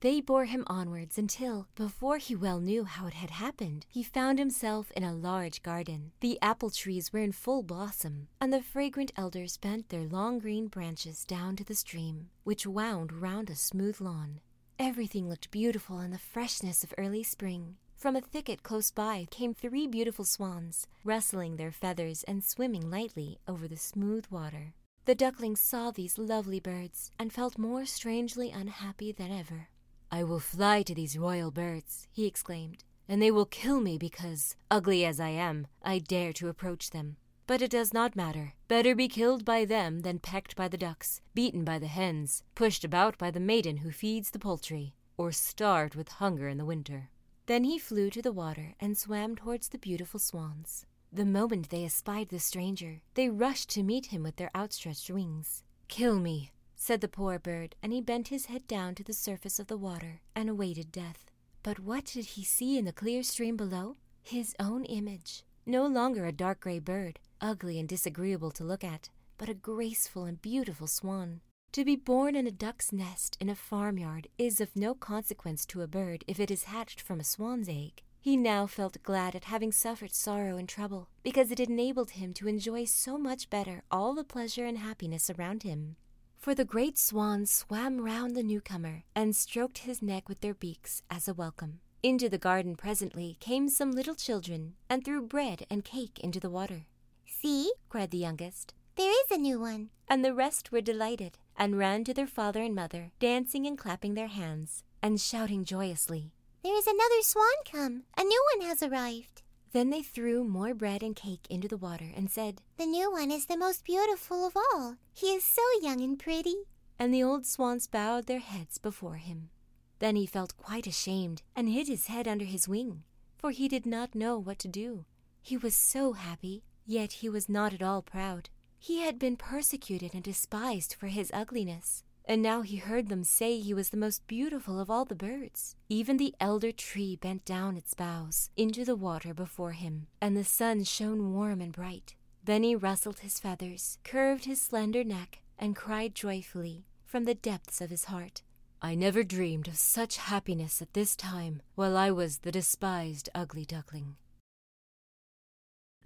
They 0.00 0.20
bore 0.20 0.44
him 0.44 0.62
onwards 0.68 1.18
until, 1.18 1.66
before 1.74 2.18
he 2.18 2.36
well 2.36 2.60
knew 2.60 2.84
how 2.84 3.08
it 3.08 3.14
had 3.14 3.30
happened, 3.30 3.84
he 3.88 4.04
found 4.04 4.38
himself 4.38 4.92
in 4.92 5.02
a 5.02 5.12
large 5.12 5.64
garden. 5.64 6.12
The 6.20 6.38
apple 6.40 6.70
trees 6.70 7.12
were 7.12 7.18
in 7.18 7.32
full 7.32 7.64
blossom, 7.64 8.28
and 8.40 8.52
the 8.52 8.62
fragrant 8.62 9.10
elders 9.16 9.56
bent 9.56 9.88
their 9.88 10.06
long 10.06 10.38
green 10.38 10.68
branches 10.68 11.24
down 11.24 11.56
to 11.56 11.64
the 11.64 11.74
stream, 11.74 12.30
which 12.44 12.64
wound 12.66 13.12
round 13.12 13.50
a 13.50 13.56
smooth 13.56 14.00
lawn. 14.00 14.40
Everything 14.78 15.28
looked 15.28 15.50
beautiful 15.50 15.98
in 15.98 16.12
the 16.12 16.18
freshness 16.18 16.84
of 16.84 16.94
early 16.96 17.24
spring. 17.24 17.76
From 17.98 18.14
a 18.14 18.20
thicket 18.20 18.62
close 18.62 18.92
by 18.92 19.26
came 19.28 19.52
three 19.52 19.88
beautiful 19.88 20.24
swans, 20.24 20.86
rustling 21.02 21.56
their 21.56 21.72
feathers 21.72 22.22
and 22.22 22.44
swimming 22.44 22.88
lightly 22.88 23.40
over 23.48 23.66
the 23.66 23.76
smooth 23.76 24.24
water. 24.30 24.72
The 25.04 25.16
duckling 25.16 25.56
saw 25.56 25.90
these 25.90 26.16
lovely 26.16 26.60
birds 26.60 27.10
and 27.18 27.32
felt 27.32 27.58
more 27.58 27.84
strangely 27.86 28.52
unhappy 28.52 29.10
than 29.10 29.32
ever. 29.32 29.70
I 30.12 30.22
will 30.22 30.38
fly 30.38 30.82
to 30.82 30.94
these 30.94 31.18
royal 31.18 31.50
birds, 31.50 32.06
he 32.12 32.24
exclaimed, 32.24 32.84
and 33.08 33.20
they 33.20 33.32
will 33.32 33.46
kill 33.46 33.80
me 33.80 33.98
because, 33.98 34.54
ugly 34.70 35.04
as 35.04 35.18
I 35.18 35.30
am, 35.30 35.66
I 35.82 35.98
dare 35.98 36.32
to 36.34 36.46
approach 36.46 36.90
them. 36.90 37.16
But 37.48 37.62
it 37.62 37.70
does 37.72 37.92
not 37.92 38.14
matter. 38.14 38.54
Better 38.68 38.94
be 38.94 39.08
killed 39.08 39.44
by 39.44 39.64
them 39.64 40.02
than 40.02 40.20
pecked 40.20 40.54
by 40.54 40.68
the 40.68 40.78
ducks, 40.78 41.20
beaten 41.34 41.64
by 41.64 41.80
the 41.80 41.88
hens, 41.88 42.44
pushed 42.54 42.84
about 42.84 43.18
by 43.18 43.32
the 43.32 43.40
maiden 43.40 43.78
who 43.78 43.90
feeds 43.90 44.30
the 44.30 44.38
poultry, 44.38 44.94
or 45.16 45.32
starved 45.32 45.96
with 45.96 46.08
hunger 46.10 46.46
in 46.46 46.58
the 46.58 46.64
winter. 46.64 47.10
Then 47.48 47.64
he 47.64 47.78
flew 47.78 48.10
to 48.10 48.20
the 48.20 48.30
water 48.30 48.74
and 48.78 48.94
swam 48.94 49.34
towards 49.34 49.68
the 49.68 49.78
beautiful 49.78 50.20
swans. 50.20 50.84
The 51.10 51.24
moment 51.24 51.70
they 51.70 51.82
espied 51.82 52.28
the 52.28 52.38
stranger, 52.38 53.00
they 53.14 53.30
rushed 53.30 53.70
to 53.70 53.82
meet 53.82 54.06
him 54.06 54.22
with 54.22 54.36
their 54.36 54.50
outstretched 54.54 55.08
wings. 55.08 55.64
Kill 55.88 56.20
me, 56.20 56.52
said 56.76 57.00
the 57.00 57.08
poor 57.08 57.38
bird, 57.38 57.74
and 57.82 57.90
he 57.90 58.02
bent 58.02 58.28
his 58.28 58.46
head 58.46 58.66
down 58.66 58.94
to 58.96 59.02
the 59.02 59.14
surface 59.14 59.58
of 59.58 59.66
the 59.66 59.78
water 59.78 60.20
and 60.36 60.50
awaited 60.50 60.92
death. 60.92 61.30
But 61.62 61.78
what 61.78 62.04
did 62.04 62.26
he 62.26 62.44
see 62.44 62.76
in 62.76 62.84
the 62.84 62.92
clear 62.92 63.22
stream 63.22 63.56
below? 63.56 63.96
His 64.22 64.54
own 64.60 64.84
image. 64.84 65.42
No 65.64 65.86
longer 65.86 66.26
a 66.26 66.32
dark 66.32 66.60
gray 66.60 66.80
bird, 66.80 67.18
ugly 67.40 67.80
and 67.80 67.88
disagreeable 67.88 68.50
to 68.50 68.64
look 68.64 68.84
at, 68.84 69.08
but 69.38 69.48
a 69.48 69.54
graceful 69.54 70.26
and 70.26 70.42
beautiful 70.42 70.86
swan. 70.86 71.40
To 71.72 71.84
be 71.84 71.96
born 71.96 72.34
in 72.34 72.46
a 72.46 72.50
duck's 72.50 72.92
nest 72.92 73.36
in 73.40 73.48
a 73.48 73.54
farmyard 73.54 74.28
is 74.38 74.60
of 74.60 74.74
no 74.74 74.94
consequence 74.94 75.66
to 75.66 75.82
a 75.82 75.86
bird 75.86 76.24
if 76.26 76.40
it 76.40 76.50
is 76.50 76.64
hatched 76.64 77.00
from 77.00 77.20
a 77.20 77.24
swan's 77.24 77.68
egg. 77.68 78.02
He 78.20 78.36
now 78.36 78.66
felt 78.66 79.02
glad 79.02 79.34
at 79.34 79.44
having 79.44 79.70
suffered 79.70 80.14
sorrow 80.14 80.56
and 80.56 80.68
trouble, 80.68 81.08
because 81.22 81.50
it 81.50 81.60
enabled 81.60 82.12
him 82.12 82.34
to 82.34 82.48
enjoy 82.48 82.84
so 82.84 83.16
much 83.16 83.48
better 83.50 83.82
all 83.90 84.14
the 84.14 84.24
pleasure 84.24 84.64
and 84.64 84.78
happiness 84.78 85.30
around 85.30 85.62
him 85.62 85.96
for 86.38 86.54
the 86.54 86.64
great 86.64 86.96
swans 86.96 87.50
swam 87.50 88.00
round 88.00 88.36
the 88.36 88.42
newcomer 88.42 89.02
and 89.14 89.34
stroked 89.34 89.78
his 89.78 90.00
neck 90.00 90.28
with 90.28 90.40
their 90.40 90.54
beaks 90.54 91.02
as 91.10 91.26
a 91.26 91.34
welcome. 91.34 91.80
Into 92.02 92.28
the 92.28 92.38
garden 92.38 92.76
presently 92.76 93.36
came 93.40 93.68
some 93.68 93.90
little 93.90 94.14
children 94.14 94.74
and 94.88 95.04
threw 95.04 95.20
bread 95.20 95.66
and 95.68 95.84
cake 95.84 96.18
into 96.20 96.38
the 96.38 96.48
water. 96.48 96.86
See, 97.26 97.72
cried 97.88 98.12
the 98.12 98.18
youngest, 98.18 98.72
there 98.96 99.10
is 99.10 99.30
a 99.30 99.36
new 99.36 99.60
one. 99.60 99.90
And 100.08 100.24
the 100.24 100.32
rest 100.32 100.72
were 100.72 100.80
delighted 100.80 101.38
and 101.58 101.76
ran 101.76 102.04
to 102.04 102.14
their 102.14 102.26
father 102.26 102.62
and 102.62 102.74
mother, 102.74 103.10
dancing 103.18 103.66
and 103.66 103.76
clapping 103.76 104.14
their 104.14 104.28
hands 104.28 104.84
and 105.02 105.20
shouting 105.20 105.64
joyously. 105.64 106.32
There 106.62 106.76
is 106.76 106.86
another 106.86 107.22
swan 107.22 107.46
come. 107.70 108.04
A 108.16 108.22
new 108.22 108.44
one 108.56 108.66
has 108.68 108.82
arrived. 108.82 109.42
Then 109.72 109.90
they 109.90 110.02
threw 110.02 110.44
more 110.44 110.72
bread 110.72 111.02
and 111.02 111.14
cake 111.14 111.46
into 111.50 111.68
the 111.68 111.76
water 111.76 112.10
and 112.16 112.30
said, 112.30 112.62
The 112.78 112.86
new 112.86 113.12
one 113.12 113.30
is 113.30 113.46
the 113.46 113.56
most 113.56 113.84
beautiful 113.84 114.46
of 114.46 114.56
all. 114.56 114.96
He 115.12 115.26
is 115.26 115.44
so 115.44 115.62
young 115.82 116.00
and 116.00 116.18
pretty. 116.18 116.54
And 116.98 117.12
the 117.12 117.22
old 117.22 117.44
swans 117.44 117.86
bowed 117.86 118.26
their 118.26 118.38
heads 118.38 118.78
before 118.78 119.16
him. 119.16 119.50
Then 119.98 120.16
he 120.16 120.26
felt 120.26 120.56
quite 120.56 120.86
ashamed 120.86 121.42
and 121.54 121.68
hid 121.68 121.88
his 121.88 122.06
head 122.06 122.26
under 122.26 122.44
his 122.44 122.68
wing, 122.68 123.02
for 123.36 123.50
he 123.50 123.68
did 123.68 123.84
not 123.84 124.14
know 124.14 124.38
what 124.38 124.58
to 124.60 124.68
do. 124.68 125.04
He 125.42 125.56
was 125.56 125.74
so 125.76 126.12
happy, 126.12 126.62
yet 126.86 127.14
he 127.14 127.28
was 127.28 127.48
not 127.48 127.72
at 127.72 127.82
all 127.82 128.02
proud. 128.02 128.48
He 128.78 129.00
had 129.00 129.18
been 129.18 129.36
persecuted 129.36 130.14
and 130.14 130.22
despised 130.22 130.94
for 130.94 131.08
his 131.08 131.30
ugliness, 131.34 132.04
and 132.24 132.42
now 132.42 132.62
he 132.62 132.76
heard 132.76 133.08
them 133.08 133.24
say 133.24 133.58
he 133.58 133.74
was 133.74 133.90
the 133.90 133.96
most 133.96 134.26
beautiful 134.26 134.78
of 134.78 134.90
all 134.90 135.04
the 135.04 135.14
birds. 135.14 135.76
Even 135.88 136.16
the 136.16 136.34
elder 136.40 136.72
tree 136.72 137.16
bent 137.16 137.44
down 137.44 137.76
its 137.76 137.94
boughs 137.94 138.50
into 138.56 138.84
the 138.84 138.96
water 138.96 139.34
before 139.34 139.72
him, 139.72 140.06
and 140.20 140.36
the 140.36 140.44
sun 140.44 140.84
shone 140.84 141.32
warm 141.32 141.60
and 141.60 141.72
bright. 141.72 142.14
Then 142.44 142.62
he 142.62 142.74
rustled 142.74 143.20
his 143.20 143.40
feathers, 143.40 143.98
curved 144.04 144.44
his 144.44 144.60
slender 144.60 145.04
neck, 145.04 145.40
and 145.58 145.74
cried 145.74 146.14
joyfully 146.14 146.86
from 147.04 147.24
the 147.24 147.34
depths 147.34 147.80
of 147.80 147.90
his 147.90 148.04
heart. 148.04 148.42
I 148.80 148.94
never 148.94 149.24
dreamed 149.24 149.66
of 149.66 149.76
such 149.76 150.18
happiness 150.18 150.80
at 150.80 150.94
this 150.94 151.16
time, 151.16 151.62
while 151.74 151.96
I 151.96 152.10
was 152.10 152.38
the 152.38 152.52
despised 152.52 153.28
ugly 153.34 153.64
duckling. 153.64 154.16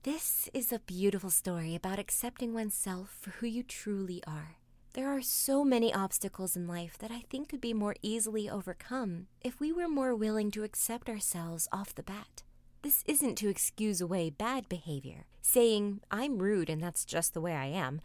This 0.05 0.49
is 0.53 0.73
a 0.73 0.81
beautiful 0.81 1.31
story 1.31 1.77
about 1.77 2.01
accepting 2.01 2.53
oneself 2.53 3.17
for 3.21 3.31
who 3.31 3.47
you 3.47 3.63
truly 3.63 4.21
are. 4.27 4.57
There 4.95 5.09
are 5.09 5.23
so 5.23 5.63
many 5.63 5.95
obstacles 5.95 6.57
in 6.57 6.67
life 6.67 6.99
that 6.99 7.13
I 7.13 7.21
think 7.31 7.49
could 7.49 7.61
be 7.61 7.73
more 7.73 7.95
easily 8.03 8.51
overcome 8.51 9.29
if 9.43 9.61
we 9.61 9.73
were 9.73 9.87
more 9.87 10.17
willing 10.17 10.51
to 10.53 10.65
accept 10.65 11.09
ourselves 11.09 11.69
off 11.73 11.95
the 11.95 12.03
bat. 12.03 12.43
This 12.83 13.05
isn't 13.07 13.37
to 13.37 13.49
excuse 13.49 14.01
away 14.01 14.29
bad 14.29 14.69
behavior. 14.69 15.27
Saying, 15.41 16.01
I'm 16.11 16.39
rude 16.39 16.69
and 16.69 16.83
that's 16.83 17.05
just 17.05 17.33
the 17.33 17.41
way 17.41 17.55
I 17.55 17.67
am, 17.67 18.01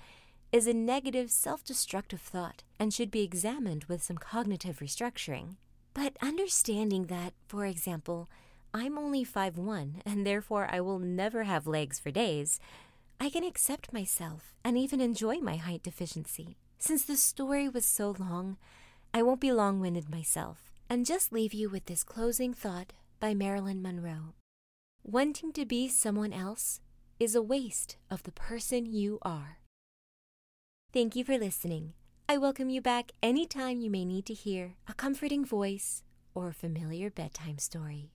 is 0.52 0.68
a 0.68 0.76
negative, 0.76 1.32
self 1.32 1.64
destructive 1.64 2.22
thought 2.22 2.62
and 2.78 2.94
should 2.94 3.10
be 3.10 3.24
examined 3.24 3.86
with 3.86 4.04
some 4.04 4.20
cognitive 4.20 4.82
restructuring. 4.82 5.56
But 5.96 6.16
understanding 6.22 7.08
that, 7.08 7.34
for 7.48 7.66
example, 7.66 8.30
I'm 8.74 8.98
only 8.98 9.24
five 9.24 9.58
one 9.58 10.02
and 10.06 10.26
therefore 10.26 10.68
I 10.72 10.82
will 10.82 11.00
never 11.00 11.44
have 11.44 11.68
legs 11.68 12.00
for 12.00 12.12
days, 12.12 12.60
I 13.20 13.30
can 13.30 13.44
accept 13.44 13.94
myself 13.94 14.54
and 14.64 14.78
even 14.78 15.02
enjoy 15.02 15.38
my 15.38 15.56
height 15.56 15.84
deficiency. 15.84 16.58
Since 16.78 17.06
the 17.06 17.18
story 17.18 17.68
was 17.68 17.86
so 17.86 18.16
long, 18.20 18.58
I 19.14 19.24
won't 19.24 19.42
be 19.42 19.52
long 19.52 19.80
winded 19.80 20.10
myself 20.10 20.72
and 20.90 21.06
just 21.06 21.32
leave 21.32 21.54
you 21.54 21.70
with 21.70 21.86
this 21.86 22.04
closing 22.04 22.54
thought 22.54 22.94
by 23.20 23.34
Marilyn 23.34 23.82
Monroe. 23.82 24.36
Wanting 25.04 25.52
to 25.54 25.66
be 25.66 25.88
someone 25.88 26.34
else 26.34 26.82
is 27.20 27.34
a 27.34 27.42
waste 27.42 27.98
of 28.12 28.24
the 28.24 28.32
person 28.32 28.86
you 28.86 29.18
are. 29.24 29.60
Thank 30.94 31.16
you 31.16 31.24
for 31.24 31.38
listening. 31.38 31.94
I 32.30 32.38
welcome 32.38 32.70
you 32.70 32.82
back 32.82 33.12
anytime 33.24 33.80
you 33.80 33.90
may 33.90 34.06
need 34.06 34.26
to 34.28 34.34
hear 34.34 34.76
a 34.88 34.94
comforting 34.94 35.46
voice 35.46 36.04
or 36.36 36.50
a 36.50 36.54
familiar 36.54 37.10
bedtime 37.10 37.58
story. 37.58 38.12